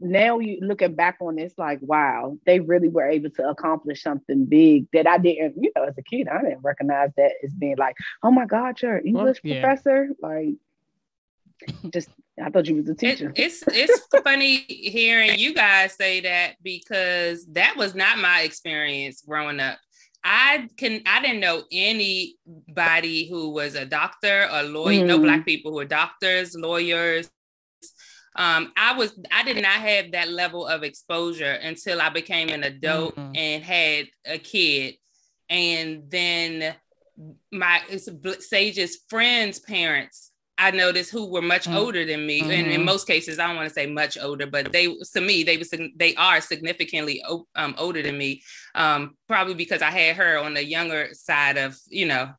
[0.01, 4.47] now you looking back on this like wow they really were able to accomplish something
[4.47, 7.77] big that i didn't you know as a kid i didn't recognize that as being
[7.77, 9.61] like oh my god you're an english well, yeah.
[9.61, 10.55] professor like
[11.91, 12.09] just
[12.43, 16.55] i thought you was a teacher it, it's it's funny hearing you guys say that
[16.63, 19.79] because that was not my experience growing up
[20.23, 25.07] I can I didn't know anybody who was a doctor or lawyer, mm.
[25.07, 27.31] no black people who were doctors, lawyers,
[28.37, 32.63] um, I was I did not have that level of exposure until I became an
[32.63, 33.33] adult mm-hmm.
[33.35, 34.95] and had a kid,
[35.49, 36.75] and then
[37.53, 37.83] my
[38.39, 40.30] Sage's friends' parents
[40.61, 41.79] I noticed who were much mm-hmm.
[41.79, 42.51] older than me, mm-hmm.
[42.51, 42.85] and in mm-hmm.
[42.85, 45.73] most cases, I don't want to say much older, but they to me they was
[45.97, 47.23] they are significantly
[47.57, 48.43] um, older than me,
[48.75, 52.31] um, probably because I had her on the younger side of you know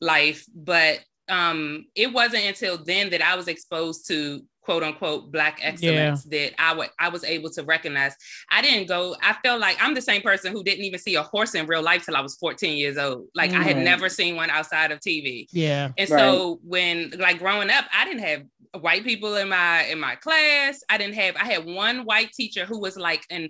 [0.00, 5.58] life, but um, it wasn't until then that I was exposed to quote unquote black
[5.62, 6.48] excellence yeah.
[6.48, 8.14] that I was able to recognize.
[8.50, 11.22] I didn't go, I felt like I'm the same person who didn't even see a
[11.22, 13.26] horse in real life till I was 14 years old.
[13.34, 13.60] Like mm-hmm.
[13.60, 15.46] I had never seen one outside of TV.
[15.52, 15.90] Yeah.
[15.96, 16.20] And right.
[16.20, 18.42] so when like growing up, I didn't have
[18.80, 20.82] white people in my in my class.
[20.88, 23.48] I didn't have I had one white teacher who was like an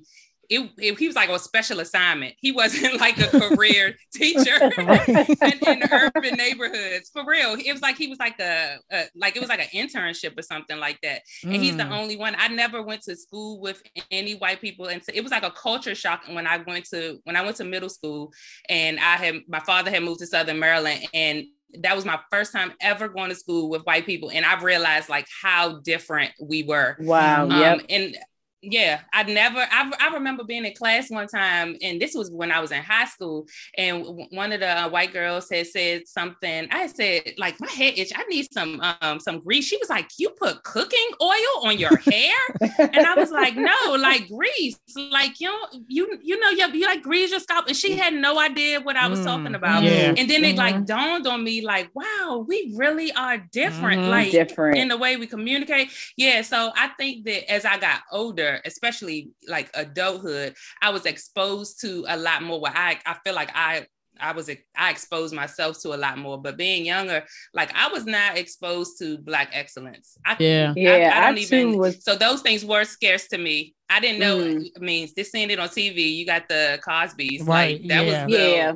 [0.50, 2.34] it, it, he was like a special assignment.
[2.38, 7.54] He wasn't like a career teacher in, in, urban neighborhoods for real.
[7.54, 10.42] It was like he was like a, a like it was like an internship or
[10.42, 11.22] something like that.
[11.44, 11.60] And mm.
[11.60, 11.96] he's the mm.
[11.96, 12.34] only one.
[12.36, 15.52] I never went to school with any white people, and so it was like a
[15.52, 18.32] culture shock when I went to when I went to middle school,
[18.68, 21.44] and I had my father had moved to Southern Maryland, and
[21.82, 25.08] that was my first time ever going to school with white people and i've realized
[25.08, 27.80] like how different we were wow um, yep.
[27.88, 28.16] and
[28.62, 29.58] yeah, I never.
[29.58, 32.82] I, I remember being in class one time, and this was when I was in
[32.82, 33.46] high school,
[33.76, 36.68] and one of the uh, white girls had said something.
[36.70, 38.12] I said, like, my head itch.
[38.14, 39.64] I need some um some grease.
[39.64, 42.36] She was like, "You put cooking oil on your hair?"
[42.78, 44.78] and I was like, "No, like grease.
[44.94, 48.12] Like you know, you you know, you, you like grease your scalp." And she had
[48.12, 49.84] no idea what I was mm, talking about.
[49.84, 50.12] Yeah.
[50.16, 50.44] And then mm-hmm.
[50.44, 50.84] it like mm-hmm.
[50.84, 54.02] dawned on me, like, wow, we really are different.
[54.02, 54.10] Mm-hmm.
[54.10, 55.90] Like different in the way we communicate.
[56.18, 56.42] Yeah.
[56.42, 62.04] So I think that as I got older especially like adulthood, I was exposed to
[62.08, 62.60] a lot more.
[62.60, 63.86] Where I I feel like I
[64.20, 66.40] I was I exposed myself to a lot more.
[66.40, 70.16] But being younger, like I was not exposed to black excellence.
[70.24, 71.12] I, yeah, yeah.
[71.14, 71.78] I, I don't I even.
[71.78, 72.04] Was...
[72.04, 73.74] So those things were scarce to me.
[73.88, 74.38] I didn't know.
[74.38, 74.66] Mm.
[74.76, 77.80] I mean, just seeing it on TV, you got the Cosby's, right?
[77.80, 78.24] Like, that yeah.
[78.24, 78.72] was the, yeah.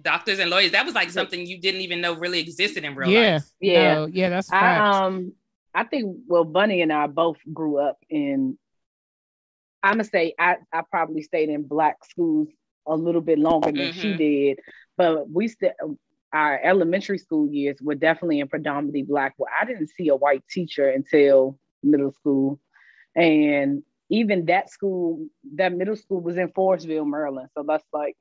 [0.00, 0.72] Doctors and lawyers.
[0.72, 3.34] That was like something you didn't even know really existed in real yeah.
[3.34, 3.44] life.
[3.60, 4.96] Yeah, no, yeah, that's facts.
[4.96, 5.32] I, um,
[5.74, 8.58] I think well, Bunny and I both grew up in
[9.82, 12.48] I'm gonna say I, I probably stayed in black schools
[12.86, 14.00] a little bit longer than mm-hmm.
[14.00, 14.60] she did,
[14.96, 15.72] but we still
[16.32, 19.34] our elementary school years were definitely in predominantly black.
[19.36, 22.58] Well, I didn't see a white teacher until middle school,
[23.14, 27.48] and even that school, that middle school was in Forestville, Maryland.
[27.54, 28.16] So that's like,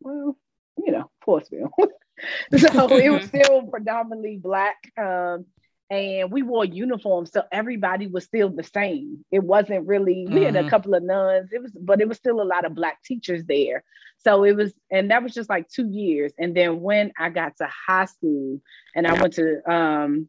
[0.00, 0.36] well,
[0.78, 1.70] you know, Forestville.
[2.56, 4.76] so it was still predominantly black.
[4.98, 5.46] Um,
[5.90, 9.24] and we wore uniforms so everybody was still the same.
[9.30, 10.34] It wasn't really mm-hmm.
[10.34, 10.68] we had a mm-hmm.
[10.68, 11.50] couple of nuns.
[11.52, 13.84] It was but it was still a lot of black teachers there.
[14.18, 16.32] So it was and that was just like two years.
[16.38, 18.60] And then when i got to high school
[18.94, 20.28] and i went to um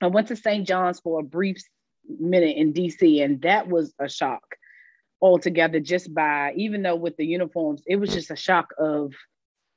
[0.00, 1.62] i went to st john's for a brief
[2.18, 4.42] minute in dc and that was a shock
[5.20, 9.12] altogether just by even though with the uniforms it was just a shock of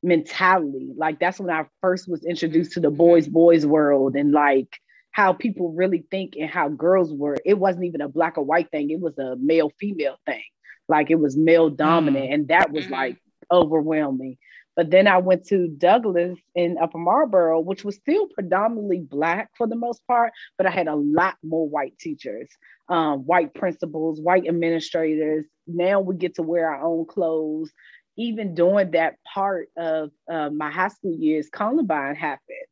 [0.05, 0.93] mentality.
[0.95, 4.79] Like that's when i first was introduced to the boys boys world and like
[5.15, 7.37] how people really think and how girls were.
[7.45, 10.43] It wasn't even a black or white thing, it was a male female thing.
[10.89, 12.25] Like it was male dominant.
[12.25, 12.33] Mm.
[12.33, 12.93] And that was mm-hmm.
[12.95, 13.17] like
[13.49, 14.37] overwhelming.
[14.75, 19.67] But then I went to Douglass in Upper Marlboro, which was still predominantly Black for
[19.67, 22.49] the most part, but I had a lot more white teachers,
[22.89, 25.45] um, white principals, white administrators.
[25.65, 27.71] Now we get to wear our own clothes.
[28.17, 32.67] Even during that part of uh, my high school years, Columbine happened.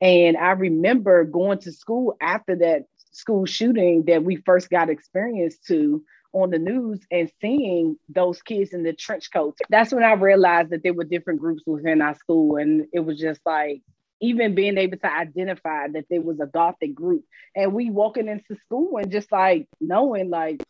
[0.00, 5.58] And I remember going to school after that school shooting that we first got experience
[5.66, 9.60] to on the news and seeing those kids in the trench coats.
[9.70, 12.56] That's when I realized that there were different groups within our school.
[12.56, 13.82] And it was just like,
[14.20, 18.60] even being able to identify that there was a gothic group and we walking into
[18.64, 20.62] school and just like knowing like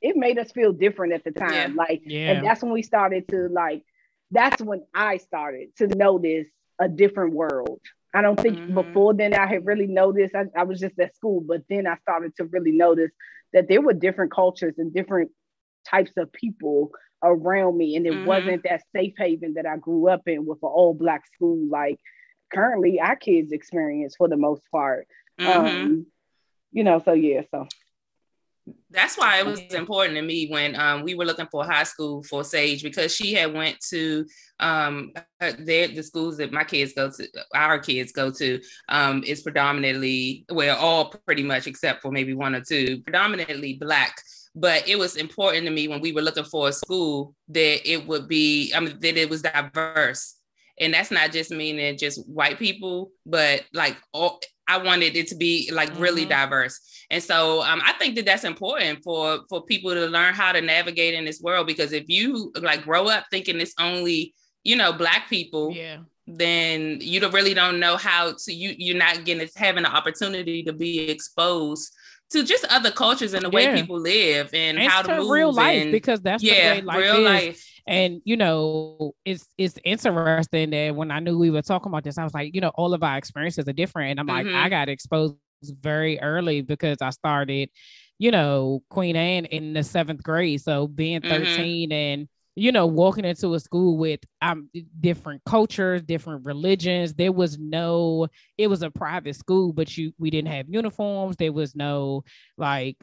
[0.00, 1.76] it made us feel different at the time yeah.
[1.76, 2.32] like yeah.
[2.32, 3.84] and that's when we started to like
[4.30, 6.48] that's when i started to notice
[6.80, 7.80] a different world
[8.16, 8.74] I don't think mm-hmm.
[8.74, 10.34] before then I had really noticed.
[10.34, 13.10] I, I, was just at school, but then I started to really notice
[13.52, 15.30] that there were different cultures and different
[15.86, 18.24] types of people around me, and it mm-hmm.
[18.24, 22.00] wasn't that safe haven that I grew up in with an all black school like
[22.50, 25.06] currently our kids experience for the most part.
[25.38, 25.66] Mm-hmm.
[25.66, 26.06] Um,
[26.72, 27.66] you know, so yeah, so
[28.90, 32.22] that's why it was important to me when um, we were looking for high school
[32.22, 34.24] for Sage because she had went to
[34.60, 40.44] um, the schools that my kids go to, our kids go to, um, is predominantly
[40.50, 44.16] well, all pretty much except for maybe one or two, predominantly black.
[44.54, 48.06] But it was important to me when we were looking for a school that it
[48.06, 50.36] would be, I mean, that it was diverse
[50.78, 55.34] and that's not just meaning just white people but like all i wanted it to
[55.34, 56.02] be like mm-hmm.
[56.02, 60.34] really diverse and so um, i think that that's important for for people to learn
[60.34, 64.34] how to navigate in this world because if you like grow up thinking it's only
[64.64, 68.96] you know black people yeah then you don't really don't know how to you you're
[68.96, 71.92] not getting having the opportunity to be exposed
[72.30, 73.72] to just other cultures and the yeah.
[73.72, 76.80] way people live and, and how to move real life and, because that's yeah, the
[76.80, 77.24] way life real is.
[77.24, 82.04] life and you know, it's it's interesting that when I knew we were talking about
[82.04, 84.12] this, I was like, you know, all of our experiences are different.
[84.12, 84.46] And I'm mm-hmm.
[84.48, 84.70] like, I mm-hmm.
[84.70, 87.70] got exposed very early because I started,
[88.18, 90.62] you know, Queen Anne in the seventh grade.
[90.62, 91.44] So being mm-hmm.
[91.44, 91.92] 13 mm-hmm.
[91.92, 97.12] and you know, walking into a school with um different cultures, different religions.
[97.12, 101.36] There was no, it was a private school, but you we didn't have uniforms.
[101.36, 102.24] There was no
[102.56, 102.96] like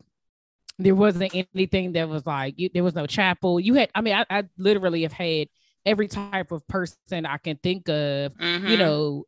[0.79, 3.59] there wasn't anything that was like you, there was no chapel.
[3.59, 5.47] You had, I mean, I, I, literally have had
[5.85, 8.67] every type of person I can think of, mm-hmm.
[8.67, 9.25] you know,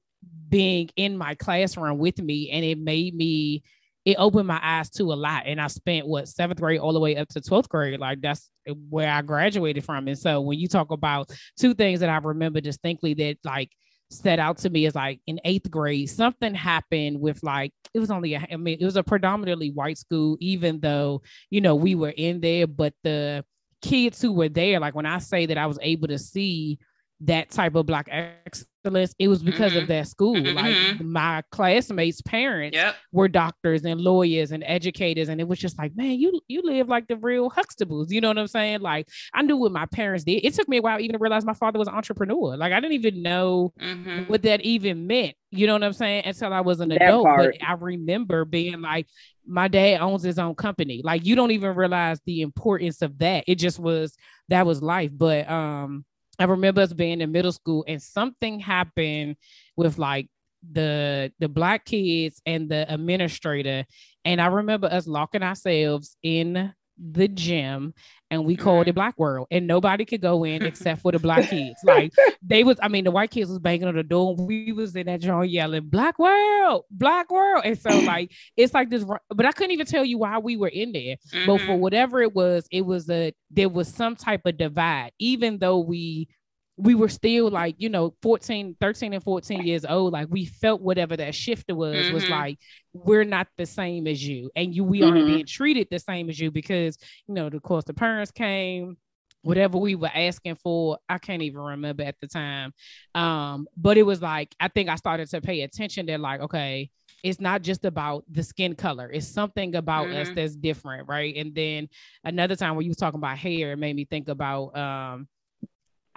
[0.49, 3.63] being in my classroom with me, and it made me.
[4.05, 6.99] It opened my eyes to a lot, and I spent what seventh grade all the
[6.99, 7.99] way up to twelfth grade.
[7.99, 8.51] Like that's
[8.89, 10.07] where I graduated from.
[10.07, 13.71] And so when you talk about two things that I remember distinctly, that like
[14.09, 18.11] set out to me as like in eighth grade, something happened with like, it was
[18.11, 21.95] only, a, I mean, it was a predominantly white school, even though, you know, we
[21.95, 23.43] were in there, but the
[23.81, 26.79] kids who were there, like when I say that I was able to see
[27.21, 29.81] that type of black excellence it was because mm-hmm.
[29.81, 30.55] of that school mm-hmm.
[30.55, 32.95] like my classmates parents yep.
[33.11, 36.89] were doctors and lawyers and educators and it was just like man you you live
[36.89, 40.23] like the real huxtables you know what i'm saying like i knew what my parents
[40.25, 42.73] did it took me a while even to realize my father was an entrepreneur like
[42.73, 44.23] i didn't even know mm-hmm.
[44.23, 47.25] what that even meant you know what i'm saying until i was an that adult
[47.25, 47.55] part.
[47.59, 49.07] but i remember being like
[49.47, 53.43] my dad owns his own company like you don't even realize the importance of that
[53.47, 54.15] it just was
[54.49, 56.03] that was life but um
[56.39, 59.37] I remember us being in middle school and something happened
[59.75, 60.27] with like
[60.71, 63.85] the the black kids and the administrator.
[64.23, 67.93] And I remember us locking ourselves in the gym
[68.31, 68.95] and we called it mm-hmm.
[68.95, 71.79] Black World and nobody could go in except for the black kids.
[71.83, 74.35] Like they was, I mean, the white kids was banging on the door.
[74.35, 77.63] We was in that joint yelling Black World, Black World.
[77.65, 80.67] And so like it's like this, but I couldn't even tell you why we were
[80.67, 81.17] in there.
[81.33, 81.45] Mm-hmm.
[81.45, 81.81] But for mm-hmm.
[81.81, 86.29] whatever it was, it was a there was some type of divide, even though we
[86.77, 90.81] we were still like you know 14 13 and 14 years old like we felt
[90.81, 92.13] whatever that shifter was mm-hmm.
[92.13, 92.59] was like
[92.93, 95.15] we're not the same as you and you we mm-hmm.
[95.15, 98.97] aren't being treated the same as you because you know of course the parents came
[99.41, 102.73] whatever we were asking for i can't even remember at the time
[103.13, 106.89] um but it was like i think i started to pay attention that like okay
[107.23, 109.09] it's not just about the skin color.
[109.11, 110.17] It's something about mm-hmm.
[110.21, 111.35] us that's different, right?
[111.35, 111.89] And then
[112.23, 115.27] another time when you was talking about hair, it made me think about um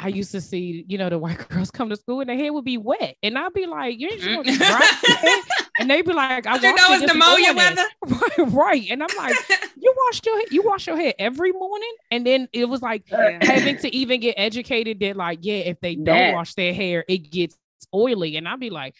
[0.00, 2.52] I used to see, you know, the white girls come to school and their hair
[2.52, 3.16] would be wet.
[3.22, 5.42] And I'd be like, you ain't sure dry.
[5.80, 7.84] and they'd be like, I you know it's pneumonia weather.
[8.06, 8.87] Right, right.
[8.90, 9.34] And I'm like,
[9.76, 11.92] you wash your you wash your hair every morning.
[12.11, 13.38] And then it was like yeah.
[13.42, 16.34] having to even get educated that like, yeah, if they don't that.
[16.34, 17.56] wash their hair, it gets
[17.94, 18.37] oily.
[18.37, 18.94] And I'd be like,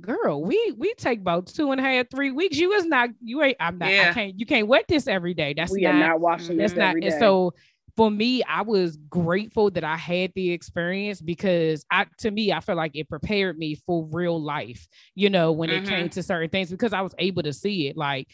[0.00, 2.56] girl, we we take about two and a half, three weeks.
[2.56, 4.08] You is not, you ain't, I'm not, yeah.
[4.10, 5.54] I can't, you can't wet this every day.
[5.54, 7.54] That's we not, not washing that's not, and so
[7.96, 12.60] for me, I was grateful that I had the experience because I to me, I
[12.60, 15.84] feel like it prepared me for real life, you know, when mm-hmm.
[15.84, 16.08] it came mm-hmm.
[16.08, 17.96] to certain things because I was able to see it.
[17.96, 18.28] Like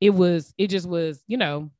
[0.00, 1.70] it was, it just was, you know,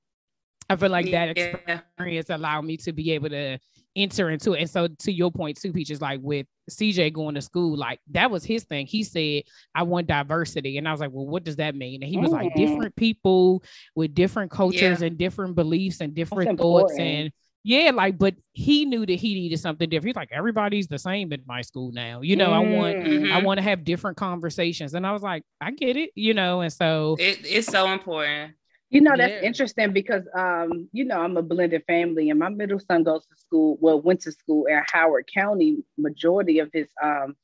[0.69, 3.59] I feel like that experience allowed me to be able to
[3.97, 4.61] enter into it.
[4.61, 8.31] And so to your point too, Peaches, like with CJ going to school, like that
[8.31, 8.87] was his thing.
[8.87, 10.79] He said, I want diversity.
[10.79, 12.03] And I was like, well, what does that mean?
[12.03, 12.35] And he was mm.
[12.35, 13.63] like, different people
[13.95, 15.07] with different cultures yeah.
[15.07, 16.95] and different beliefs and different thoughts.
[16.99, 17.33] And
[17.65, 20.11] yeah, like, but he knew that he needed something different.
[20.11, 22.21] He's like, everybody's the same in my school now.
[22.21, 22.73] You know, mm-hmm.
[22.73, 23.45] I want I mm-hmm.
[23.45, 24.95] want to have different conversations.
[24.95, 28.55] And I was like, I get it, you know, and so it, it's so important.
[28.89, 29.49] You know, that's yeah.
[29.49, 33.37] interesting because um, you know, I'm a blended family and my middle son goes to
[33.37, 35.79] school, well, went to school in Howard County.
[35.99, 37.35] Majority of his um,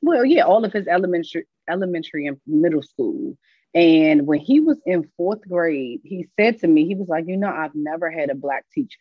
[0.00, 3.36] well, yeah, all of his elementary elementary and middle school.
[3.74, 7.36] And when he was in fourth grade, he said to me, he was like, you
[7.36, 8.98] know, I've never had a black teacher.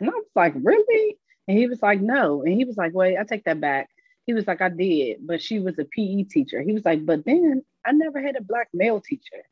[0.00, 1.18] And I was like, really?
[1.48, 2.42] And he was like, no.
[2.42, 3.88] And he was like, wait, I take that back.
[4.26, 6.62] He was like, I did, but she was a PE teacher.
[6.62, 9.42] He was like, but then I never had a black male teacher.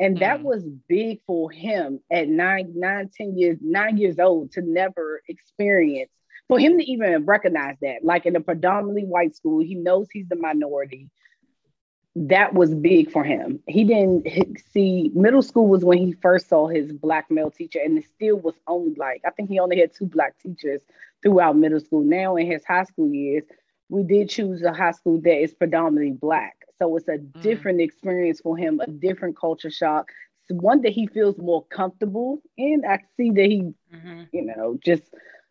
[0.00, 0.44] And that mm.
[0.44, 6.10] was big for him at nine, nine, ten years, nine years old to never experience,
[6.48, 8.04] for him to even recognize that.
[8.04, 11.10] Like in a predominantly white school, he knows he's the minority.
[12.14, 13.60] That was big for him.
[13.66, 14.26] He didn't
[14.72, 18.36] see middle school was when he first saw his black male teacher, and it still
[18.36, 20.82] was only like I think he only had two black teachers
[21.22, 22.02] throughout middle school.
[22.02, 23.44] Now in his high school years,
[23.88, 26.56] we did choose a high school that is predominantly black.
[26.82, 27.42] So it's a mm.
[27.42, 30.10] different experience for him, a different culture shock.
[30.48, 32.82] It's one that he feels more comfortable in.
[32.84, 34.22] I see that he, mm-hmm.
[34.32, 35.04] you know, just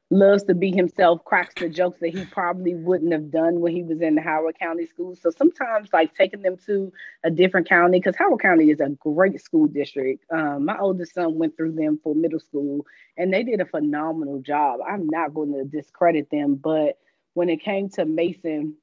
[0.10, 3.82] loves to be himself, cracks the jokes that he probably wouldn't have done when he
[3.82, 5.15] was in the Howard County school.
[5.15, 6.91] So sometimes, like taking them to
[7.24, 10.26] a different county, because Howard County is a great school district.
[10.34, 12.86] Um, my oldest son went through them for middle school,
[13.17, 14.82] and they did a phenomenal job.
[14.86, 16.98] I'm not going to discredit them, but
[17.36, 18.76] when it came to Mason,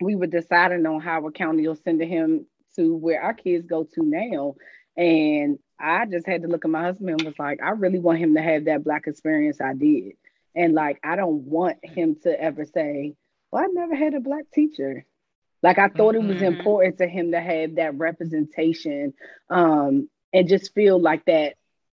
[0.00, 4.02] we were deciding on Howard County or sending him to where our kids go to
[4.02, 4.54] now.
[4.96, 8.18] And I just had to look at my husband and was like, I really want
[8.18, 10.12] him to have that black experience I did.
[10.54, 13.14] And like, I don't want him to ever say,
[13.50, 15.04] Well, I never had a black teacher.
[15.62, 16.30] Like, I thought mm-hmm.
[16.30, 16.58] it was mm-hmm.
[16.58, 19.14] important to him to have that representation
[19.50, 21.54] um, and just feel like that.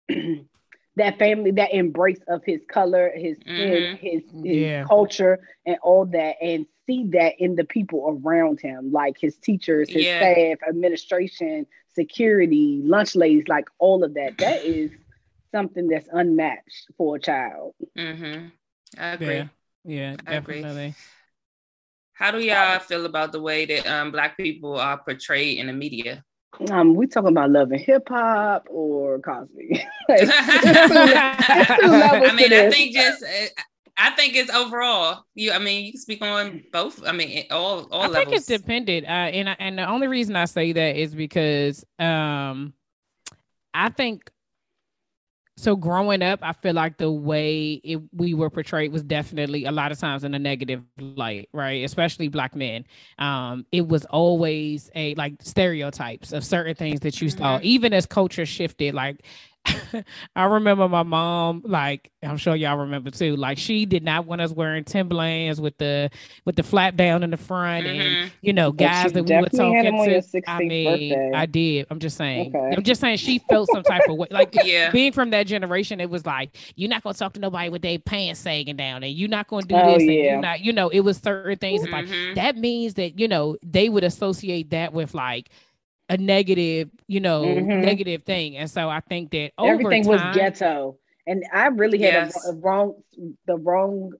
[0.97, 3.95] that family, that embrace of his color, his mm-hmm.
[3.95, 4.83] his, his, his yeah.
[4.83, 9.89] culture, and all that, and see that in the people around him, like his teachers,
[9.89, 10.19] his yeah.
[10.19, 14.37] staff, administration, security, lunch ladies, like all of that.
[14.37, 14.91] That is
[15.51, 17.73] something that's unmatched for a child.
[17.97, 18.47] Mm-hmm.
[18.97, 19.27] I agree.
[19.35, 19.47] Yeah,
[19.83, 20.69] yeah definitely.
[20.69, 20.95] Agree.
[22.13, 25.73] How do y'all feel about the way that um, Black people are portrayed in the
[25.73, 26.23] media?
[26.71, 29.85] Um, we talking about love and hip hop or Cosby.
[30.09, 30.21] I
[32.35, 33.47] mean, I think just uh,
[33.97, 35.23] I think it's overall.
[35.35, 37.03] You, I mean, you can speak on both.
[37.05, 38.15] I mean, all all I levels.
[38.15, 41.83] think it's dependent, uh, and I, and the only reason I say that is because
[41.99, 42.73] um,
[43.73, 44.31] I think
[45.57, 49.71] so growing up, I feel like the way it, we were portrayed was definitely a
[49.71, 51.83] lot of times in a negative light, right?
[51.83, 52.85] Especially black men.
[53.17, 57.39] Um, it was always a like stereotypes of certain things that you mm-hmm.
[57.39, 58.93] saw, even as culture shifted.
[58.93, 59.25] Like
[60.35, 63.35] I remember my mom, like I'm sure y'all remember too.
[63.35, 66.09] Like she did not want us wearing Timberlands with the
[66.45, 68.01] with the flap down in the front, mm-hmm.
[68.01, 70.41] and you know, guys that we were talking to.
[70.47, 71.31] I mean, birthday.
[71.33, 71.87] I did.
[71.89, 72.55] I'm just saying.
[72.55, 72.75] Okay.
[72.75, 74.27] I'm just saying she felt some type of way.
[74.31, 74.91] Like yeah.
[74.91, 77.99] being from that generation, it was like you're not gonna talk to nobody with their
[77.99, 80.09] pants sagging down, and you're not gonna do oh, this, yeah.
[80.09, 81.83] and you're not, you know, it was certain things.
[81.83, 81.91] Mm-hmm.
[81.91, 85.49] Like that means that you know they would associate that with like
[86.09, 87.81] a negative, you know, mm-hmm.
[87.81, 88.57] negative thing.
[88.57, 90.97] And so I think that everything time, was ghetto.
[91.25, 92.47] And I really had yes.
[92.47, 92.95] a, a, wrong
[93.45, 94.13] the wrong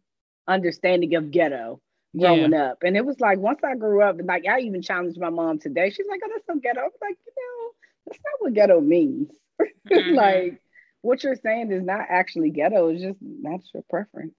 [0.47, 1.81] understanding of ghetto
[2.17, 2.71] growing yeah.
[2.71, 2.83] up.
[2.83, 5.59] And it was like once I grew up, and like I even challenged my mom
[5.59, 5.89] today.
[5.89, 7.71] She's like, "Oh, that's so ghetto." I was like, you know,
[8.05, 9.31] that's not what ghetto means.
[9.89, 10.15] Mm-hmm.
[10.15, 10.61] like
[11.01, 12.89] what you're saying is not actually ghetto.
[12.89, 14.35] It's just that's your preference.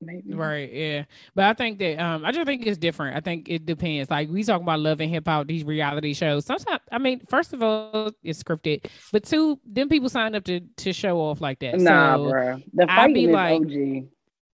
[0.00, 0.34] Maybe.
[0.34, 1.04] Right, yeah.
[1.34, 3.16] But I think that um I just think it's different.
[3.16, 4.10] I think it depends.
[4.10, 6.44] Like we talk about love and hip hop, these reality shows.
[6.44, 8.86] Sometimes I mean, first of all, it's scripted.
[9.12, 11.78] But two, then people sign up to to show off like that.
[11.78, 12.62] Nah, so bro.
[12.74, 14.08] The fighting be like, OG.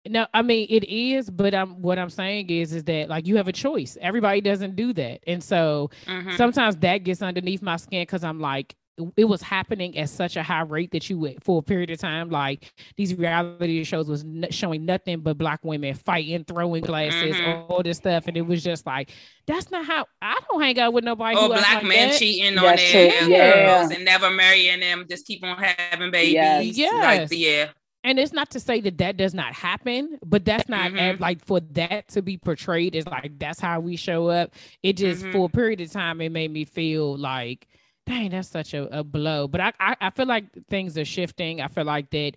[0.08, 3.36] No, I mean it is, but I'm what I'm saying is is that like you
[3.36, 3.96] have a choice.
[4.00, 5.20] Everybody doesn't do that.
[5.26, 6.36] And so mm-hmm.
[6.36, 8.74] sometimes that gets underneath my skin because I'm like,
[9.16, 11.98] it was happening at such a high rate that you would for a period of
[11.98, 17.34] time like these reality shows was n- showing nothing but black women fighting throwing glasses
[17.36, 17.72] mm-hmm.
[17.72, 19.10] all this stuff and it was just like
[19.46, 22.18] that's not how i don't hang out with nobody or black like men that.
[22.18, 23.66] cheating on their yeah.
[23.66, 26.76] girls and never marrying them just keep on having babies yes.
[26.76, 27.30] yes.
[27.30, 27.68] Like, yeah
[28.04, 31.22] and it's not to say that that does not happen but that's not mm-hmm.
[31.22, 35.22] like for that to be portrayed is like that's how we show up it just
[35.22, 35.32] mm-hmm.
[35.32, 37.66] for a period of time it made me feel like
[38.06, 39.48] dang, that's such a, a blow.
[39.48, 41.60] But I, I, I feel like things are shifting.
[41.60, 42.32] I feel like that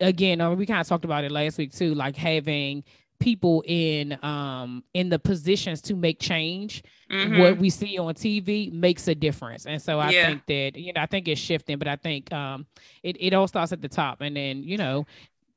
[0.00, 2.84] again, uh, we kind of talked about it last week too, like having
[3.22, 7.38] people in um in the positions to make change mm-hmm.
[7.38, 10.26] what we see on tv makes a difference and so i yeah.
[10.26, 12.66] think that you know i think it's shifting but i think um
[13.04, 15.06] it, it all starts at the top and then you know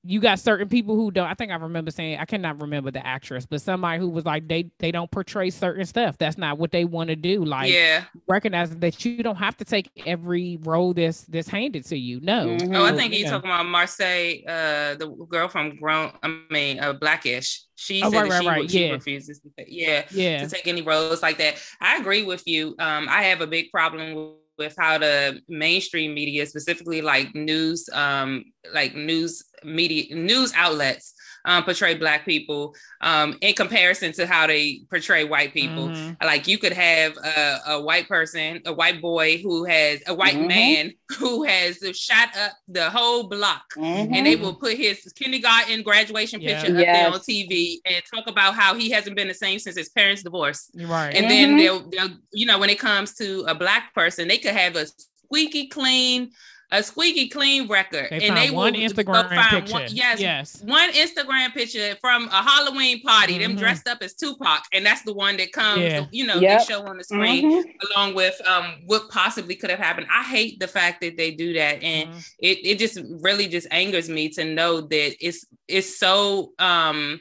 [0.07, 1.27] you got certain people who don't.
[1.27, 4.47] I think I remember saying I cannot remember the actress, but somebody who was like
[4.47, 6.17] they they don't portray certain stuff.
[6.19, 7.43] That's not what they want to do.
[7.43, 11.97] Like yeah, recognizing that you don't have to take every role that's that's handed to
[11.97, 12.19] you.
[12.21, 12.47] No.
[12.47, 12.75] Mm-hmm.
[12.75, 16.11] Oh, I think you're talking about Marsai, uh, the girl from Grown.
[16.21, 17.63] I mean, uh, Blackish.
[17.75, 18.71] She oh, said right, right, she, right.
[18.71, 18.91] she yeah.
[18.93, 21.55] refuses to take, yeah, yeah to take any roles like that.
[21.81, 22.75] I agree with you.
[22.79, 27.87] Um, I have a big problem with with how the mainstream media, specifically like news,
[27.93, 31.14] um, like news media news outlets
[31.45, 35.87] um, portray black people um, in comparison to how they portray white people.
[35.87, 36.25] Mm-hmm.
[36.25, 40.35] Like you could have a, a, white person, a white boy who has a white
[40.35, 40.47] mm-hmm.
[40.47, 44.13] man who has shot up the whole block, mm-hmm.
[44.13, 46.61] and they will put his kindergarten graduation yeah.
[46.61, 46.81] picture yes.
[46.81, 49.89] up there on TV and talk about how he hasn't been the same since his
[49.89, 50.71] parents' divorce.
[50.75, 51.57] Right, and then mm-hmm.
[51.57, 54.87] they'll, they'll, you know, when it comes to a black person, they could have a
[55.25, 56.31] squeaky clean
[56.71, 59.73] a squeaky clean record, they and they one will Instagram find picture.
[59.73, 63.41] One, yes, yes, one Instagram picture from a Halloween party, mm-hmm.
[63.41, 66.05] them dressed up as Tupac, and that's the one that comes, yeah.
[66.11, 66.59] you know, yep.
[66.59, 67.69] they show on the screen mm-hmm.
[67.93, 70.07] along with um what possibly could have happened.
[70.11, 72.19] I hate the fact that they do that, and mm-hmm.
[72.39, 77.19] it it just really just angers me to know that it's it's so um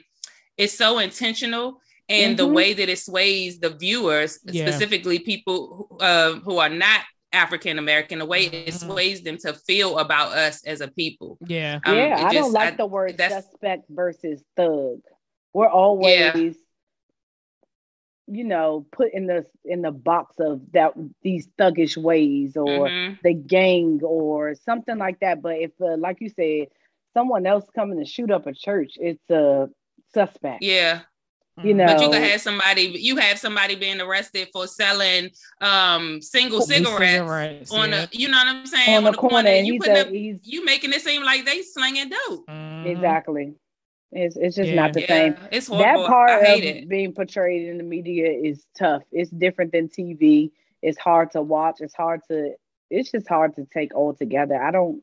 [0.57, 2.47] it's so intentional and mm-hmm.
[2.47, 4.65] the way that it sways the viewers, yeah.
[4.65, 7.01] specifically people who, uh, who are not
[7.35, 8.89] African American, the way it mm-hmm.
[8.89, 11.37] sways them to feel about us as a people.
[11.45, 11.79] Yeah.
[11.85, 15.01] Um, yeah, I just, don't like I, the word suspect versus thug.
[15.53, 16.51] We're always, yeah.
[18.27, 23.15] you know, put in the in the box of that these thuggish ways or mm-hmm.
[23.23, 25.41] the gang or something like that.
[25.41, 26.67] But if, uh, like you said,
[27.13, 29.69] someone else coming to shoot up a church, it's a
[30.13, 30.63] suspect.
[30.63, 31.01] Yeah
[31.63, 35.29] you know but you could have somebody you have somebody being arrested for selling
[35.61, 38.03] um single cigarettes, cigarettes on yeah.
[38.03, 40.39] a you know what i'm saying on, on the corner, corner and you put a,
[40.43, 42.87] you making it seem like they slinging dope mm-hmm.
[42.87, 43.53] exactly
[44.11, 44.75] it's, it's just yeah.
[44.75, 45.07] not the yeah.
[45.07, 46.03] same it's horrible.
[46.03, 46.89] that part of it.
[46.89, 50.51] being portrayed in the media is tough it's different than tv
[50.81, 52.53] it's hard to watch it's hard to
[52.89, 55.01] it's just hard to take all together i don't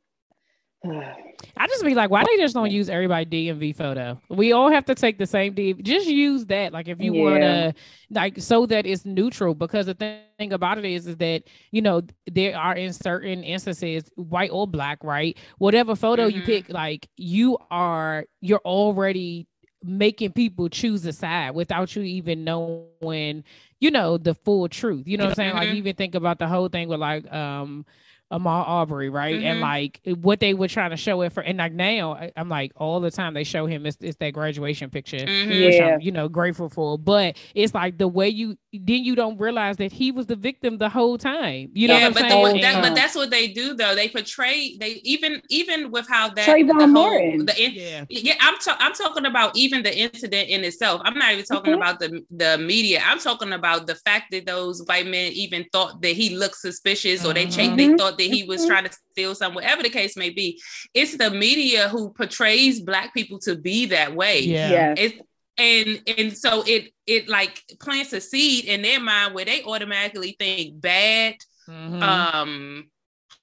[0.85, 4.21] I just be like, why they just don't use everybody DMV photo?
[4.29, 5.83] We all have to take the same DMV.
[5.83, 7.23] Just use that, like if you yeah.
[7.23, 7.75] want to,
[8.11, 9.55] like so that it's neutral.
[9.55, 14.11] Because the thing about it is, is that you know there are in certain instances,
[14.17, 15.39] white or black, right?
[15.59, 16.39] Whatever photo mm-hmm.
[16.39, 19.47] you pick, like you are, you're already
[19.85, 23.45] making people choose a side without you even knowing,
[23.81, 25.07] you know, the full truth.
[25.07, 25.51] You know what I'm saying?
[25.51, 25.59] Mm-hmm.
[25.59, 27.85] Like you even think about the whole thing with like, um
[28.33, 29.37] Ahmaud Arbery, right?
[29.37, 29.47] Mm-hmm.
[29.47, 32.73] And like what they were trying to show it for, and like now I'm like
[32.77, 35.51] all the time they show him it's, it's that graduation picture, mm-hmm.
[35.51, 35.95] which yeah.
[35.95, 36.99] I'm you know grateful for.
[36.99, 40.79] But it's like the way you then you don't realize that he was the victim
[40.79, 41.71] the whole time.
[41.75, 43.95] You know, yeah, but, the, that, but that's what they do though.
[43.95, 47.47] They portray they even even with how that Trayvon the Martin.
[47.47, 48.35] The, yeah, yeah.
[48.41, 51.03] I'm ta- I'm talking about even the incident in itself.
[51.05, 51.83] I'm not even talking mm-hmm.
[51.83, 53.03] about the the media.
[53.05, 57.25] I'm talking about the fact that those white men even thought that he looked suspicious,
[57.25, 57.77] or they mm-hmm.
[57.77, 60.61] they thought that he was trying to steal some, whatever the case may be.
[60.95, 64.41] It's the media who portrays black people to be that way.
[64.41, 64.95] Yeah.
[64.97, 65.15] It's,
[65.59, 70.35] and and so it it like plants a seed in their mind where they automatically
[70.39, 71.37] think bad,
[71.69, 72.03] mm-hmm.
[72.03, 72.91] um,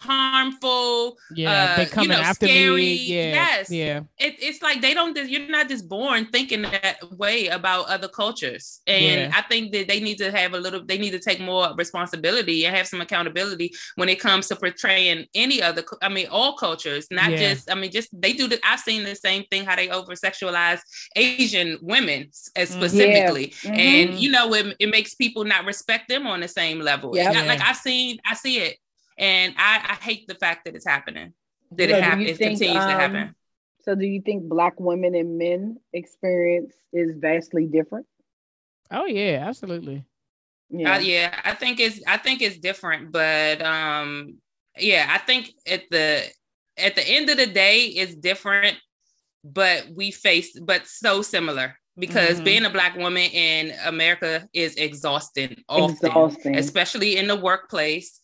[0.02, 1.18] harmful.
[1.34, 2.76] Yeah, uh, they coming you know, after scary.
[2.76, 2.96] me.
[3.06, 4.00] Yeah, yes, yeah.
[4.18, 5.18] It, it's like they don't.
[5.18, 9.32] You're not just born thinking that way about other cultures, and yeah.
[9.34, 10.84] I think that they need to have a little.
[10.86, 15.26] They need to take more responsibility and have some accountability when it comes to portraying
[15.36, 15.84] any other.
[16.02, 17.38] I mean, all cultures, not yeah.
[17.38, 17.72] just.
[17.72, 18.48] I mean, just they do.
[18.48, 20.80] The, I've seen the same thing how they over sexualize
[21.16, 22.80] Asian women as mm-hmm.
[22.80, 23.72] specifically, yeah.
[23.72, 23.80] mm-hmm.
[23.80, 27.16] and you know, it, it makes people not respect them on the same level.
[27.16, 27.34] Yep.
[27.34, 28.78] Not, like I've seen, I see it
[29.20, 31.34] and I, I hate the fact that it's happening,
[31.72, 33.36] that so it happens, it continues um, to happen.
[33.82, 38.06] So do you think black women and men experience is vastly different?
[38.92, 40.06] Oh yeah, absolutely.
[40.70, 40.96] Yeah.
[40.96, 44.38] Uh, yeah, I think it's I think it's different, but um
[44.78, 46.24] yeah, I think at the
[46.78, 48.78] at the end of the day it's different,
[49.44, 52.46] but we face but so similar because mm-hmm.
[52.46, 56.56] being a black woman in America is exhausting often, exhausting.
[56.56, 58.20] especially in the workplace,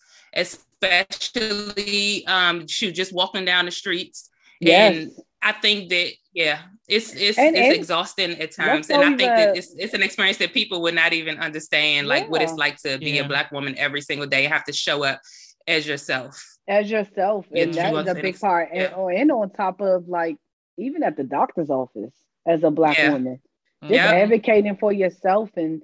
[0.82, 4.30] especially um shoot, just walking down the streets.
[4.60, 4.96] Yes.
[4.96, 5.12] And
[5.42, 8.90] I think that yeah, it's it's and, it's and exhausting at times.
[8.90, 12.24] And I think that it's it's an experience that people would not even understand, like
[12.24, 12.30] yeah.
[12.30, 13.22] what it's like to be yeah.
[13.22, 15.22] a black woman every single day, have to show up
[15.68, 16.44] as yourself.
[16.68, 17.46] As yourself.
[17.54, 18.70] And that's a big part.
[18.74, 18.86] Yeah.
[18.86, 20.38] And, oh, and on top of like
[20.78, 22.14] even at the doctor's office
[22.46, 23.40] as a black woman.
[23.84, 25.84] Just advocating for yourself and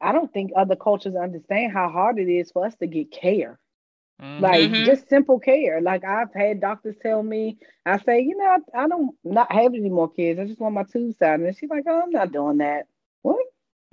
[0.00, 3.58] I don't think other cultures understand how hard it is for us to get care.
[4.22, 4.42] Mm-hmm.
[4.42, 5.80] Like just simple care.
[5.80, 8.44] Like I've had doctors tell me, I say, you know,
[8.74, 10.40] I, I don't not have any more kids.
[10.40, 11.40] I just want my tubes out.
[11.40, 12.86] And she's like, oh, I'm not doing that.
[13.22, 13.44] What?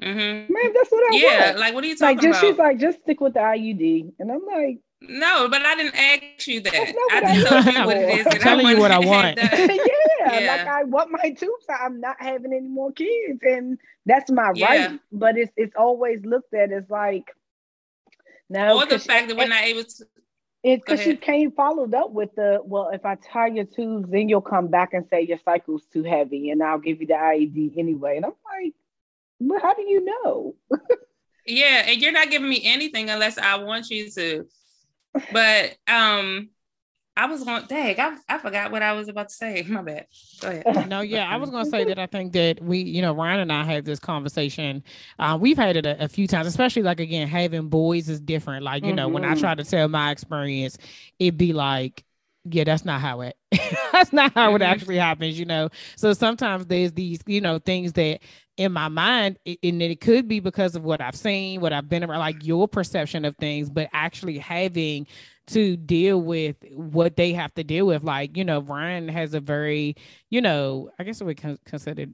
[0.02, 0.54] Mm-hmm.
[0.54, 1.22] Man, that's what I want.
[1.22, 1.60] yeah, want.
[1.60, 2.50] like what are you talking like, just, about?
[2.50, 4.14] She's like, just stick with the IUD.
[4.20, 6.96] And I'm like, no, but I didn't ask you that.
[7.12, 8.28] I just told you what it is.
[8.28, 9.38] I'm telling you what I want.
[9.42, 9.78] yeah,
[10.40, 11.66] yeah, like I want my tubes.
[11.70, 14.66] I'm not having any more kids, and that's my yeah.
[14.68, 15.00] right.
[15.12, 17.26] But it's it's always looked at as like
[18.50, 20.06] no, or the fact that we're not able to.
[20.64, 24.30] It's because she came followed up with the well, if I tie your tubes, then
[24.30, 27.78] you'll come back and say your cycle's too heavy, and I'll give you the IUD
[27.78, 28.16] anyway.
[28.16, 28.74] And I'm like,
[29.42, 30.56] but how do you know?
[31.46, 34.48] yeah, and you're not giving me anything unless I want you to.
[35.34, 36.50] But um,
[37.16, 39.64] I was going, dang, I, I forgot what I was about to say.
[39.68, 40.08] My bad.
[40.42, 40.88] Go ahead.
[40.90, 43.42] No, yeah, I was going to say that I think that we, you know, Ryan
[43.42, 44.84] and I had this conversation.
[45.20, 48.64] Uh, we've had it a, a, few times, especially like, again, having boys is different.
[48.64, 48.98] Like, you mm-hmm.
[48.98, 49.42] know, when I mm-hmm.
[49.42, 50.78] try to tell my experience,
[51.20, 52.04] it'd be like,
[52.46, 53.38] yeah, that's not how it
[53.92, 54.62] that's not how mm-hmm.
[54.62, 55.70] it actually happens, you know.
[55.96, 58.20] So sometimes there's these, you know, things that
[58.58, 62.04] in my mind, and it could be because of what I've seen, what I've been
[62.04, 65.08] around, like your perception of things, but actually having
[65.48, 68.04] to deal with what they have to deal with.
[68.04, 69.96] Like, you know, Ryan has a very,
[70.30, 72.14] you know, I guess we con- considered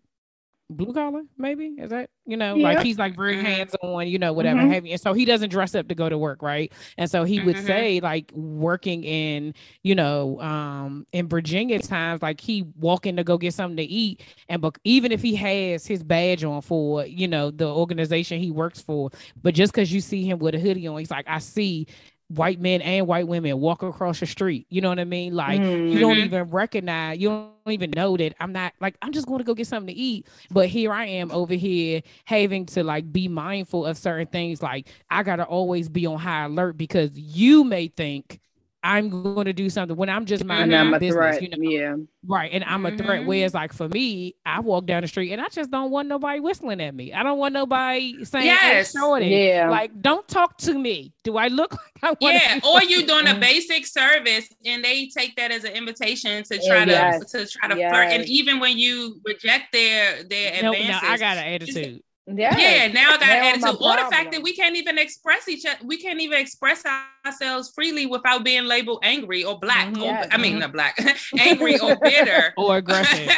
[0.69, 3.45] blue collar, maybe is that you know, like he's like very mm-hmm.
[3.45, 4.85] hands on, you know, whatever mm-hmm.
[4.85, 6.71] And so he doesn't dress up to go to work, right?
[6.99, 7.47] And so he mm-hmm.
[7.47, 13.23] would say, like, working in, you know, um, in Virginia times, like he walking to
[13.23, 17.03] go get something to eat, and but even if he has his badge on for,
[17.03, 19.09] you know, the organization he works for,
[19.41, 21.87] but just because you see him with a hoodie on, he's like, I see
[22.29, 24.67] white men and white women walk across the street.
[24.69, 25.35] You know what I mean?
[25.35, 25.87] Like mm-hmm.
[25.87, 26.25] you don't mm-hmm.
[26.25, 29.53] even recognize, you don't even know that I'm not like I'm just going to go
[29.53, 30.27] get something to eat.
[30.51, 34.61] But here I am over here having to like be mindful of certain things.
[34.61, 38.39] Like I gotta always be on high alert because you may think
[38.81, 41.41] I'm going to do something when I'm just minding my business, threat.
[41.41, 41.57] you know.
[41.69, 41.95] Yeah.
[42.25, 42.49] Right.
[42.53, 43.05] And I'm a mm-hmm.
[43.05, 43.25] threat.
[43.25, 46.39] Whereas like for me, I walk down the street and I just don't want nobody
[46.39, 47.11] whistling at me.
[47.11, 48.93] I don't want nobody saying, yes.
[48.93, 49.27] Hey, shorty.
[49.27, 49.69] Yeah.
[49.69, 51.13] Like, don't talk to me.
[51.23, 51.71] Do I look
[52.01, 52.59] like I want Yeah.
[52.65, 56.85] Or you doing a basic service and they take that as an invitation to try
[56.85, 57.31] to yes.
[57.31, 57.91] to try to yes.
[57.91, 58.07] flirt.
[58.11, 61.01] And even when you reject their their nope, advances.
[61.03, 62.03] No, I got an attitude.
[62.35, 62.57] Yeah.
[62.57, 62.87] Yeah.
[62.87, 63.81] Now I got now attitude.
[63.81, 66.83] Or the fact that we can't even express each other, we can't even express
[67.25, 69.89] ourselves freely without being labeled angry or black.
[69.89, 70.03] Mm-hmm.
[70.03, 70.97] Or, I mean, not black,
[71.39, 73.29] angry or bitter or aggressive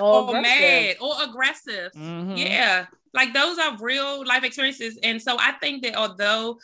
[0.00, 1.92] or, or mad or aggressive.
[1.92, 2.36] Mm-hmm.
[2.36, 2.86] Yeah.
[3.14, 4.98] Like those are real life experiences.
[5.02, 6.58] And so I think that although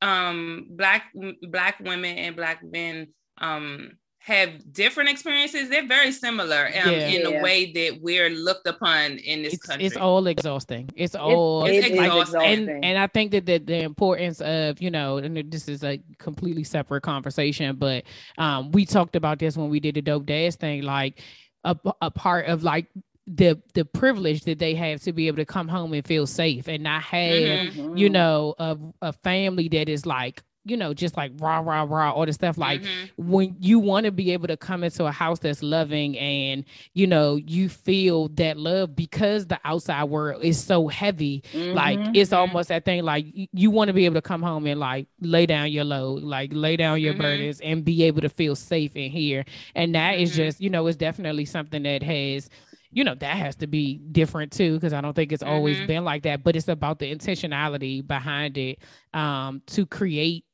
[0.00, 1.12] um black
[1.48, 3.08] black women and black men
[3.38, 3.92] um
[4.24, 7.08] have different experiences, they're very similar um, yeah.
[7.08, 9.84] in the way that we're looked upon in this it's, country.
[9.84, 10.88] It's all exhausting.
[10.94, 12.40] It's all it's, it's exhausting.
[12.40, 16.00] And, and I think that the, the importance of, you know, and this is a
[16.18, 18.04] completely separate conversation, but
[18.38, 21.20] um, we talked about this when we did the dope dash thing, like
[21.64, 22.86] a, a part of like
[23.26, 26.68] the the privilege that they have to be able to come home and feel safe
[26.68, 27.32] and not have
[27.72, 27.96] mm-hmm.
[27.96, 32.12] you know a, a family that is like you know, just like rah, rah, rah,
[32.12, 32.56] all the stuff.
[32.56, 33.30] Like mm-hmm.
[33.30, 37.06] when you want to be able to come into a house that's loving and, you
[37.06, 41.42] know, you feel that love because the outside world is so heavy.
[41.52, 41.74] Mm-hmm.
[41.74, 42.40] Like it's mm-hmm.
[42.40, 45.46] almost that thing like you, want to be able to come home and like lay
[45.46, 47.22] down your load, like lay down your mm-hmm.
[47.22, 49.44] burdens and be able to feel safe in here.
[49.74, 50.36] And that is mm-hmm.
[50.36, 52.48] just, you know, it's definitely something that has
[52.92, 55.86] you know that has to be different too because i don't think it's always mm-hmm.
[55.86, 58.78] been like that but it's about the intentionality behind it
[59.14, 60.44] um to create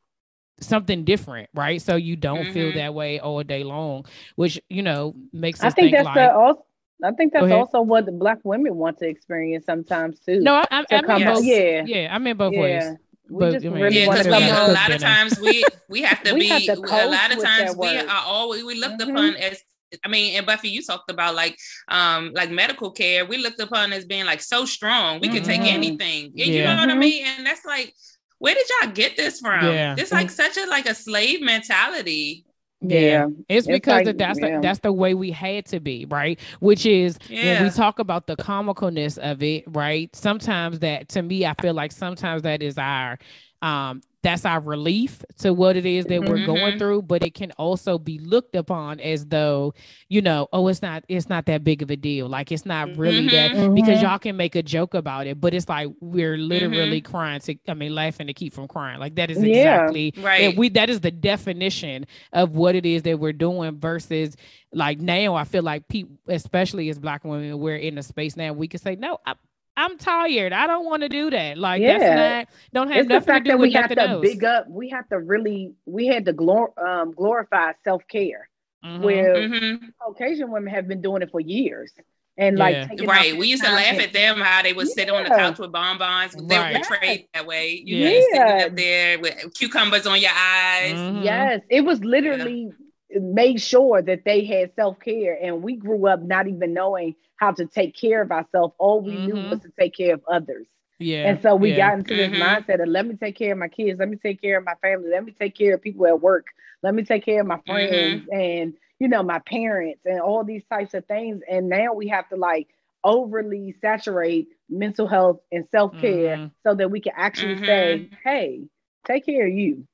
[0.61, 1.81] something different, right?
[1.81, 2.53] So you don't mm-hmm.
[2.53, 4.07] feel that way all day long,
[4.37, 5.61] which you know makes.
[5.61, 6.65] I think, think that's like, the also.
[7.03, 10.41] I think that's also what the black women want to experience sometimes too.
[10.41, 11.43] No, I, I, I mean, yes.
[11.45, 12.61] yeah, yeah, I mean both yeah.
[12.61, 12.97] ways.
[13.31, 16.23] We but, just I mean, really yeah, because a lot of times we we have
[16.25, 19.17] to we be have to a lot of times we are always we looked mm-hmm.
[19.17, 19.63] upon as
[20.05, 23.25] I mean, and Buffy, you talked about like um like medical care.
[23.25, 25.21] We looked upon as being like so strong.
[25.21, 25.37] We mm-hmm.
[25.37, 25.75] could take mm-hmm.
[25.75, 26.33] anything.
[26.35, 26.47] Yeah.
[26.47, 27.01] You know what I mm-hmm.
[27.01, 27.27] mean?
[27.27, 27.95] And that's like
[28.39, 29.65] where did y'all get this from?
[29.65, 29.97] Yeah.
[29.99, 32.45] It's like such a like a slave mentality.
[32.81, 34.57] Yeah, it's, because like, that's yeah.
[34.57, 36.39] the, that's the way we had to be, right?
[36.61, 37.55] Which is yeah.
[37.55, 40.15] when we talk about the comicalness of it, right?
[40.15, 43.19] Sometimes that to me, I feel like sometimes that is our
[43.63, 46.45] um that's our relief to what it is that we're mm-hmm.
[46.45, 49.73] going through but it can also be looked upon as though
[50.11, 52.95] you know oh it's not it's not that big of a deal like it's not
[52.99, 53.35] really mm-hmm.
[53.35, 53.75] that mm-hmm.
[53.75, 57.11] because y'all can make a joke about it but it's like we're literally mm-hmm.
[57.11, 60.27] crying to i mean laughing to keep from crying like that is exactly yeah.
[60.27, 64.37] right we that is the definition of what it is that we're doing versus
[64.75, 68.53] like now i feel like people especially as black women we're in a space now
[68.53, 69.33] we can say no I,
[69.79, 70.53] I'm tired.
[70.53, 71.57] I don't want to do that.
[71.57, 71.99] Like yeah.
[71.99, 74.23] that's not don't have it's nothing the fact to do that we have to else.
[74.23, 74.69] big up.
[74.69, 78.49] We have to really we had to glor- um, glorify self care,
[78.85, 79.05] mm-hmm.
[79.05, 79.87] where mm-hmm.
[80.03, 81.93] Caucasian women have been doing it for years.
[82.37, 82.89] And yeah.
[82.91, 84.95] like right, we used to laugh and, at them how they would yeah.
[84.95, 86.35] sit on the couch with bonbons.
[86.35, 86.75] They right.
[86.75, 87.81] were portrayed that way.
[87.85, 88.09] You yeah.
[88.09, 90.95] know, sitting up there with cucumbers on your eyes.
[90.95, 91.23] Mm-hmm.
[91.23, 92.73] Yes, it was literally
[93.11, 97.53] made sure that they had self care, and we grew up not even knowing how
[97.53, 98.75] to take care of ourselves.
[98.79, 99.27] All we mm-hmm.
[99.27, 100.67] knew was to take care of others.
[100.99, 101.29] Yeah.
[101.29, 101.91] And so we yeah.
[101.91, 102.43] got into this mm-hmm.
[102.43, 104.75] mindset of let me take care of my kids, let me take care of my
[104.83, 106.47] family, let me take care of people at work,
[106.83, 108.39] let me take care of my friends mm-hmm.
[108.39, 111.41] and you know my parents and all these types of things.
[111.49, 112.69] And now we have to like
[113.05, 116.47] overly saturate mental health and self-care mm-hmm.
[116.67, 118.15] so that we can actually say, mm-hmm.
[118.29, 118.65] hey,
[119.07, 119.87] take care of you.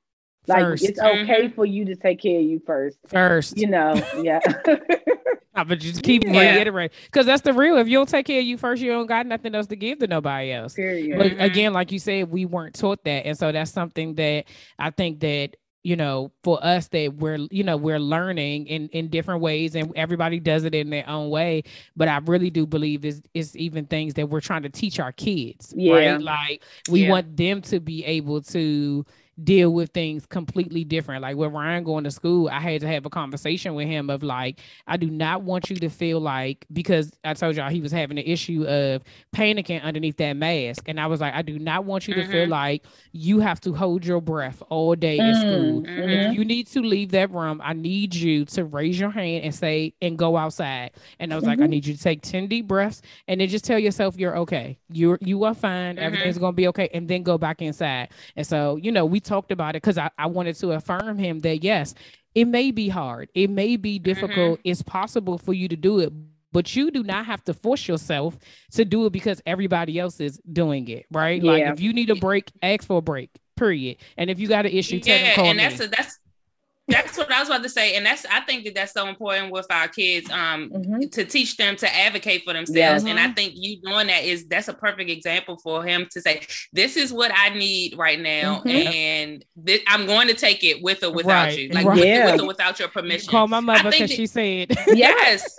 [0.47, 0.83] Like first.
[0.83, 1.55] it's okay mm-hmm.
[1.55, 2.97] for you to take care of you first.
[3.07, 3.57] First.
[3.57, 4.39] You know, yeah.
[5.55, 6.55] but you just keep yeah.
[6.55, 7.77] reiterating because that's the real.
[7.77, 9.99] If you don't take care of you first, you don't got nothing else to give
[9.99, 10.73] to nobody else.
[10.73, 11.17] Period.
[11.17, 11.41] But mm-hmm.
[11.41, 14.45] again, like you said, we weren't taught that, and so that's something that
[14.77, 19.07] I think that you know for us that we're you know we're learning in in
[19.07, 21.61] different ways and everybody does it in their own way
[21.95, 25.11] but i really do believe is is even things that we're trying to teach our
[25.11, 25.93] kids yeah.
[25.93, 27.11] right like we yeah.
[27.11, 29.05] want them to be able to
[29.43, 31.21] deal with things completely different.
[31.21, 34.23] Like with Ryan going to school, I had to have a conversation with him of
[34.23, 37.91] like, I do not want you to feel like because I told y'all he was
[37.91, 39.03] having an issue of
[39.35, 40.87] panicking underneath that mask.
[40.87, 42.25] And I was like, I do not want you mm-hmm.
[42.25, 42.51] to feel mm-hmm.
[42.51, 45.27] like you have to hold your breath all day mm-hmm.
[45.27, 45.81] in school.
[45.81, 46.09] Mm-hmm.
[46.09, 49.53] If you need to leave that room, I need you to raise your hand and
[49.53, 50.91] say and go outside.
[51.19, 51.71] And I was like, I mm-hmm.
[51.71, 54.77] need you to take 10 deep breaths and then just tell yourself you're okay.
[54.89, 55.95] You're you are fine.
[55.95, 56.05] Mm-hmm.
[56.05, 56.89] Everything's gonna be okay.
[56.93, 58.09] And then go back inside.
[58.37, 61.39] And so, you know, we talked about it because I, I wanted to affirm him
[61.39, 61.93] that yes,
[62.33, 64.69] it may be hard, it may be difficult, mm-hmm.
[64.69, 66.13] it's possible for you to do it,
[66.51, 68.37] but you do not have to force yourself
[68.71, 71.41] to do it because everybody else is doing it, right?
[71.41, 71.51] Yeah.
[71.51, 73.29] Like if you need a break, ask for a break.
[73.57, 73.97] Period.
[74.17, 76.19] And if you got an issue, yeah, and that's a, that's
[76.87, 79.51] that's what I was about to say, and that's I think that that's so important
[79.51, 80.99] with our kids, um, mm-hmm.
[81.11, 83.03] to teach them to advocate for themselves.
[83.03, 83.09] Yeah.
[83.09, 86.41] And I think you doing that is that's a perfect example for him to say,
[86.73, 88.69] "This is what I need right now, mm-hmm.
[88.69, 91.57] and th- I'm going to take it with or without right.
[91.57, 91.95] you, like right.
[91.95, 92.31] with, yeah.
[92.31, 95.57] with, or without your permission." Call my mother because she said, "Yes."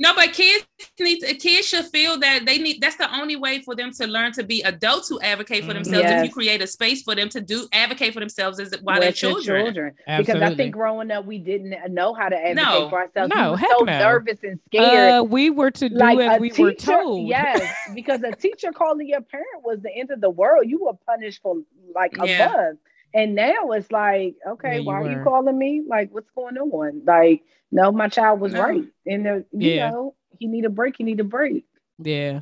[0.00, 0.66] No, but kids
[0.98, 4.06] need to, kids should feel that they need that's the only way for them to
[4.06, 6.04] learn to be adults who advocate for themselves.
[6.04, 6.22] Yes.
[6.22, 9.12] If you create a space for them to do advocate for themselves is while they're
[9.12, 9.66] children.
[9.66, 9.94] children.
[10.16, 12.88] Because I think growing up we didn't know how to advocate no.
[12.88, 13.34] for ourselves.
[13.34, 13.98] No, we were so no.
[13.98, 15.20] nervous and scared.
[15.20, 17.28] Uh, we were to do like as we teacher, were told.
[17.28, 20.64] Yes, because a teacher calling your parent was the end of the world.
[20.66, 21.56] You were punished for
[21.94, 22.46] like yeah.
[22.46, 22.78] a month.
[23.12, 25.82] And now it's like, okay, yeah, why are you calling me?
[25.86, 27.02] Like, what's going on?
[27.04, 27.42] Like,
[27.72, 28.62] no, my child was no.
[28.62, 28.84] right.
[29.06, 29.90] And the, you yeah.
[29.90, 31.64] know, he need a break, he need a break.
[31.98, 32.40] Yeah.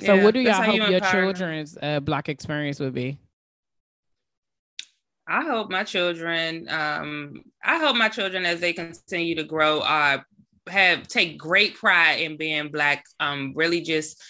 [0.00, 3.18] So yeah, what do y'all hope you your children's uh, black experience would be?
[5.26, 10.18] I hope my children, um, I hope my children as they continue to grow, uh,
[10.68, 14.20] have take great pride in being black, um, really just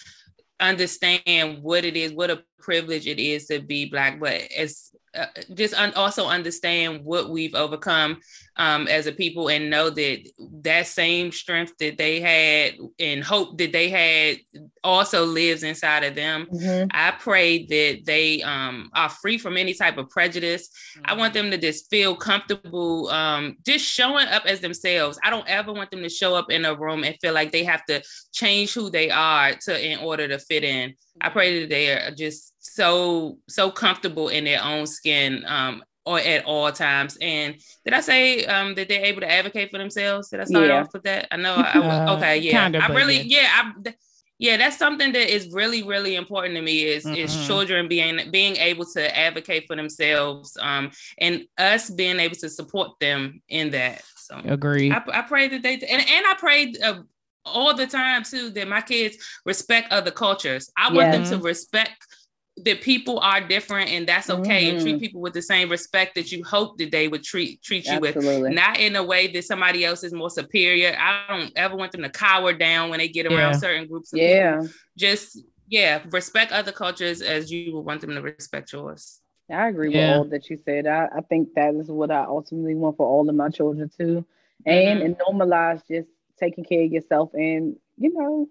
[0.59, 5.25] understand what it is, what a privilege it is to be black, but it's uh,
[5.53, 8.17] just un- also understand what we've overcome
[8.55, 10.25] um, as a people and know that
[10.61, 14.37] that same strength that they had and hope that they had
[14.85, 16.47] also lives inside of them.
[16.53, 16.87] Mm-hmm.
[16.91, 20.69] I pray that they um, are free from any type of prejudice.
[20.95, 21.05] Mm-hmm.
[21.05, 25.19] I want them to just feel comfortable um, just showing up as themselves.
[25.23, 27.65] I don't ever want them to show up in a room and feel like they
[27.65, 28.01] have to
[28.31, 30.95] change who they are to in order to fit in.
[31.19, 36.19] I pray that they are just so so comfortable in their own skin um, or
[36.19, 37.17] at all times.
[37.21, 37.55] And
[37.85, 40.29] did I say um, that they're able to advocate for themselves?
[40.29, 40.79] Did I start yeah.
[40.79, 41.27] off with that?
[41.31, 41.55] I know.
[41.55, 42.51] I, uh, okay, yeah.
[42.51, 43.93] Kind of, I really, yeah, yeah I,
[44.41, 46.85] yeah, that's something that is really, really important to me.
[46.85, 47.13] Is mm-hmm.
[47.13, 50.89] is children being being able to advocate for themselves, um,
[51.19, 54.01] and us being able to support them in that.
[54.15, 54.91] So, agree.
[54.91, 57.01] I, I pray that they and and I pray uh,
[57.45, 60.69] all the time too that my kids respect other cultures.
[60.77, 62.05] I want them to respect
[62.57, 64.75] that people are different and that's okay mm-hmm.
[64.75, 64.99] and treat mm-hmm.
[64.99, 68.41] people with the same respect that you hope that they would treat treat you Absolutely.
[68.41, 71.93] with not in a way that somebody else is more superior i don't ever want
[71.93, 73.57] them to cower down when they get around yeah.
[73.57, 74.73] certain groups yeah people.
[74.97, 75.39] just
[75.69, 79.21] yeah respect other cultures as you would want them to respect yours
[79.51, 80.11] I agree yeah.
[80.11, 80.87] with all that you said.
[80.87, 84.25] I, I think that is what I ultimately want for all of my children too.
[84.65, 85.05] And mm-hmm.
[85.05, 86.09] and normalize just
[86.41, 88.49] taking care of yourself and you know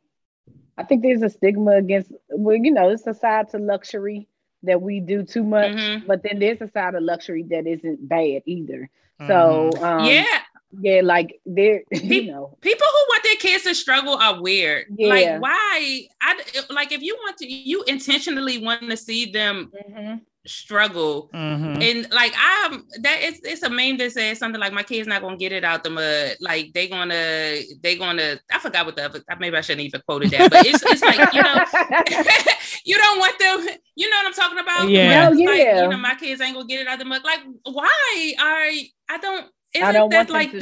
[0.81, 4.29] I think there's a stigma against, well, you know, it's a side to luxury
[4.63, 6.07] that we do too much, mm-hmm.
[6.07, 8.89] but then there's a side of luxury that isn't bad either.
[9.21, 9.27] Mm-hmm.
[9.27, 10.25] So, um, yeah.
[10.81, 14.87] Yeah, like there, you know, people who want their kids to struggle are weird.
[14.97, 15.09] Yeah.
[15.09, 16.07] Like, why?
[16.23, 20.15] I like if you want to, you intentionally want to see them mm-hmm
[20.47, 21.31] struggle.
[21.35, 21.83] Mm-hmm.
[21.83, 25.07] and like i'm that is it's it's a meme that says something like my kid's
[25.07, 26.37] not gonna get it out the mud.
[26.41, 30.31] Like they gonna they gonna i forgot what the other maybe i shouldn't even quoted
[30.31, 31.65] that but it's, it's like you know
[32.85, 34.89] you don't want them you know what i'm talking about?
[34.89, 35.29] Yeah.
[35.29, 35.83] Like, yeah.
[35.83, 37.23] you know my kids ain't gonna get it out the mud.
[37.25, 38.35] Like why?
[38.39, 40.59] Are i don't isn't I don't that like the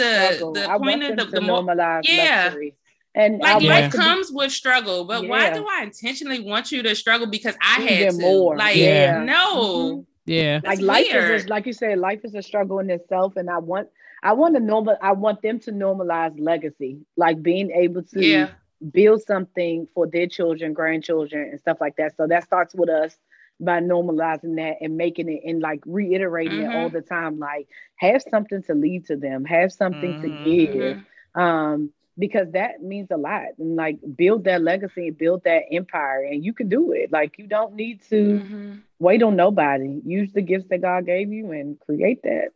[0.55, 2.45] the point of the, the normalize yeah.
[2.45, 2.77] luxury.
[3.15, 3.71] And like yeah.
[3.71, 5.29] life comes with struggle, but yeah.
[5.29, 8.19] why do I intentionally want you to struggle because I had to?
[8.19, 8.57] More.
[8.57, 9.23] Like, yeah.
[9.25, 9.57] no.
[9.57, 10.01] Mm-hmm.
[10.27, 10.61] Yeah.
[10.63, 13.37] Like life is a, like you said, life is a struggle in itself.
[13.37, 13.89] And I want
[14.23, 18.51] I want to normal I want them to normalize legacy, like being able to yeah.
[18.93, 22.17] build something for their children, grandchildren, and stuff like that.
[22.17, 23.17] So that starts with us
[23.61, 26.73] by normalizing that and making it and like reiterating mm-hmm.
[26.73, 27.39] it all the time.
[27.39, 30.45] Like have something to lead to them, have something mm-hmm.
[30.45, 31.05] to give.
[31.35, 36.45] Um, because that means a lot and like build that legacy build that empire and
[36.45, 38.75] you can do it like you don't need to mm-hmm.
[38.99, 42.49] wait on nobody use the gifts that god gave you and create that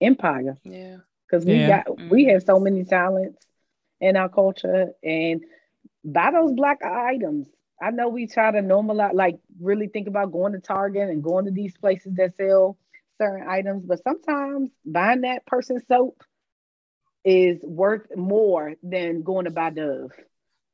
[0.00, 0.96] empire yeah
[1.26, 1.68] because we yeah.
[1.68, 2.08] got mm-hmm.
[2.10, 3.46] we have so many talents
[4.00, 5.42] in our culture and
[6.04, 7.48] buy those black items
[7.80, 11.46] i know we try to normalize like really think about going to target and going
[11.46, 12.76] to these places that sell
[13.18, 16.22] certain items but sometimes buying that person soap
[17.26, 20.12] is worth more than going to buy Dove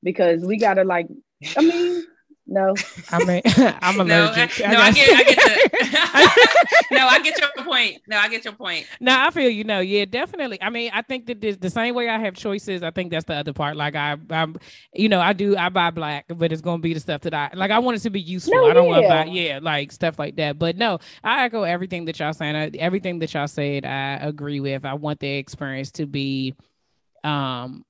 [0.03, 1.09] because we gotta like.
[1.57, 2.05] I mean,
[2.47, 2.75] no.
[3.11, 3.43] I mean,
[3.81, 4.61] I'm allergic.
[4.61, 8.03] No, no I, get, I get the, no, I get your point.
[8.09, 8.87] No, I get your point.
[9.01, 10.61] No, I feel you know, yeah, definitely.
[10.61, 13.25] I mean, I think that this, the same way I have choices, I think that's
[13.27, 13.77] the other part.
[13.77, 14.57] Like I, I'm,
[14.93, 17.51] you know, I do, I buy black, but it's gonna be the stuff that I
[17.55, 17.71] like.
[17.71, 18.55] I want it to be useful.
[18.55, 18.91] No, I don't yeah.
[18.91, 20.59] want to buy, yeah, like stuff like that.
[20.59, 22.57] But no, I echo everything that y'all saying.
[22.57, 24.85] I, everything that y'all said, I agree with.
[24.85, 26.55] I want the experience to be,
[27.23, 27.85] um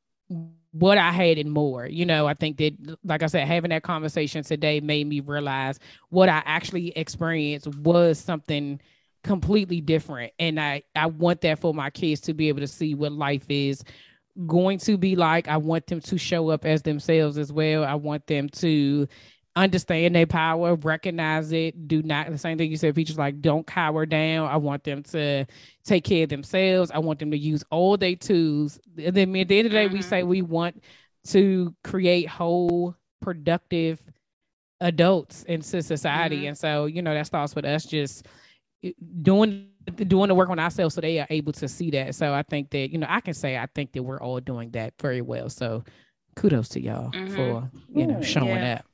[0.72, 1.86] what I had and more.
[1.86, 5.78] You know, I think that, like I said, having that conversation today made me realize
[6.08, 8.80] what I actually experienced was something
[9.22, 10.32] completely different.
[10.38, 13.44] And I, I want that for my kids to be able to see what life
[13.48, 13.84] is
[14.46, 15.46] going to be like.
[15.46, 17.84] I want them to show up as themselves as well.
[17.84, 19.06] I want them to
[19.55, 23.66] understand their power, recognize it, do not the same thing you said, Peaches like don't
[23.66, 24.48] cower down.
[24.48, 25.46] I want them to
[25.84, 26.90] take care of themselves.
[26.90, 28.80] I want them to use all their tools.
[28.96, 29.94] And then at the end of the day, mm-hmm.
[29.94, 30.82] we say we want
[31.28, 34.00] to create whole, productive
[34.80, 36.38] adults into society.
[36.38, 36.46] Mm-hmm.
[36.48, 38.26] And so, you know, that starts with us just
[38.82, 38.92] eh,
[39.22, 39.68] doing
[40.07, 42.14] doing the work on ourselves so they are able to see that.
[42.14, 44.70] So I think that, you know, I can say I think that we're all doing
[44.72, 45.48] that very well.
[45.48, 45.84] So
[46.36, 47.34] kudos to y'all mm-hmm.
[47.34, 48.76] for, you know, showing yeah.
[48.76, 48.84] that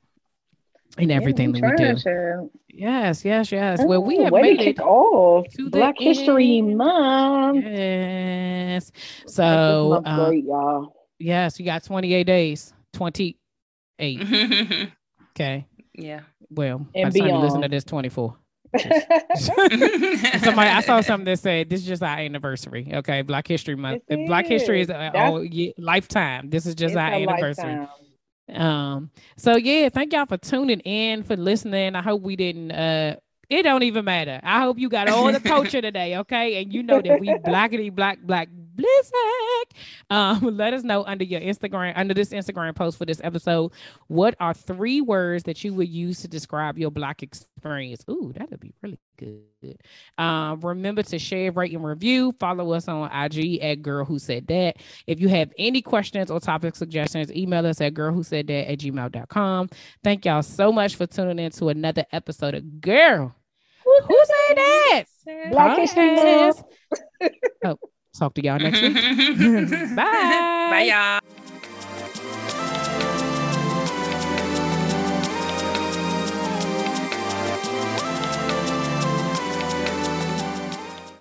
[0.99, 1.95] in everything yeah, that we do.
[1.95, 2.49] To.
[2.69, 3.79] Yes, yes, yes.
[3.83, 7.65] well, we have made it off to Black History Month.
[7.65, 8.91] Yes.
[9.27, 10.93] So, uh, great, y'all.
[11.19, 12.73] Yes, you got 28 days.
[12.93, 14.21] 28.
[15.31, 15.65] okay.
[15.93, 16.21] Yeah.
[16.49, 18.35] Well, and by the time you listen to this, 24.
[19.35, 22.89] Somebody, I saw something that said this is just our anniversary.
[22.93, 24.03] Okay, Black History Month.
[24.27, 26.49] Black History is a, oh, yeah, lifetime.
[26.49, 27.65] This is just our anniversary.
[27.65, 27.89] Lifetime.
[28.53, 31.95] Um, so yeah, thank y'all for tuning in, for listening.
[31.95, 33.15] I hope we didn't uh
[33.49, 34.39] it don't even matter.
[34.43, 36.61] I hope you got all the culture today, okay?
[36.61, 38.49] And you know that we blackity black black
[40.09, 43.71] Um, let us know under your Instagram, under this Instagram post for this episode,
[44.07, 48.03] what are three words that you would use to describe your black experience?
[48.09, 49.77] Ooh, that'd be really good.
[50.17, 52.33] Um, remember to share, rate, and review.
[52.39, 54.77] Follow us on IG at Girl Who Said That.
[55.07, 58.71] If you have any questions or topic suggestions, email us at Girl Who Said That
[58.71, 59.69] at gmail.com.
[60.03, 63.35] Thank y'all so much for tuning in to another episode of Girl
[64.07, 65.03] who said that?
[65.51, 66.63] Black History Month.
[67.65, 67.79] oh,
[68.19, 68.95] talk to y'all next week.
[68.95, 69.95] Mm-hmm.
[69.95, 70.67] Bye.
[70.71, 71.38] Bye, y'all.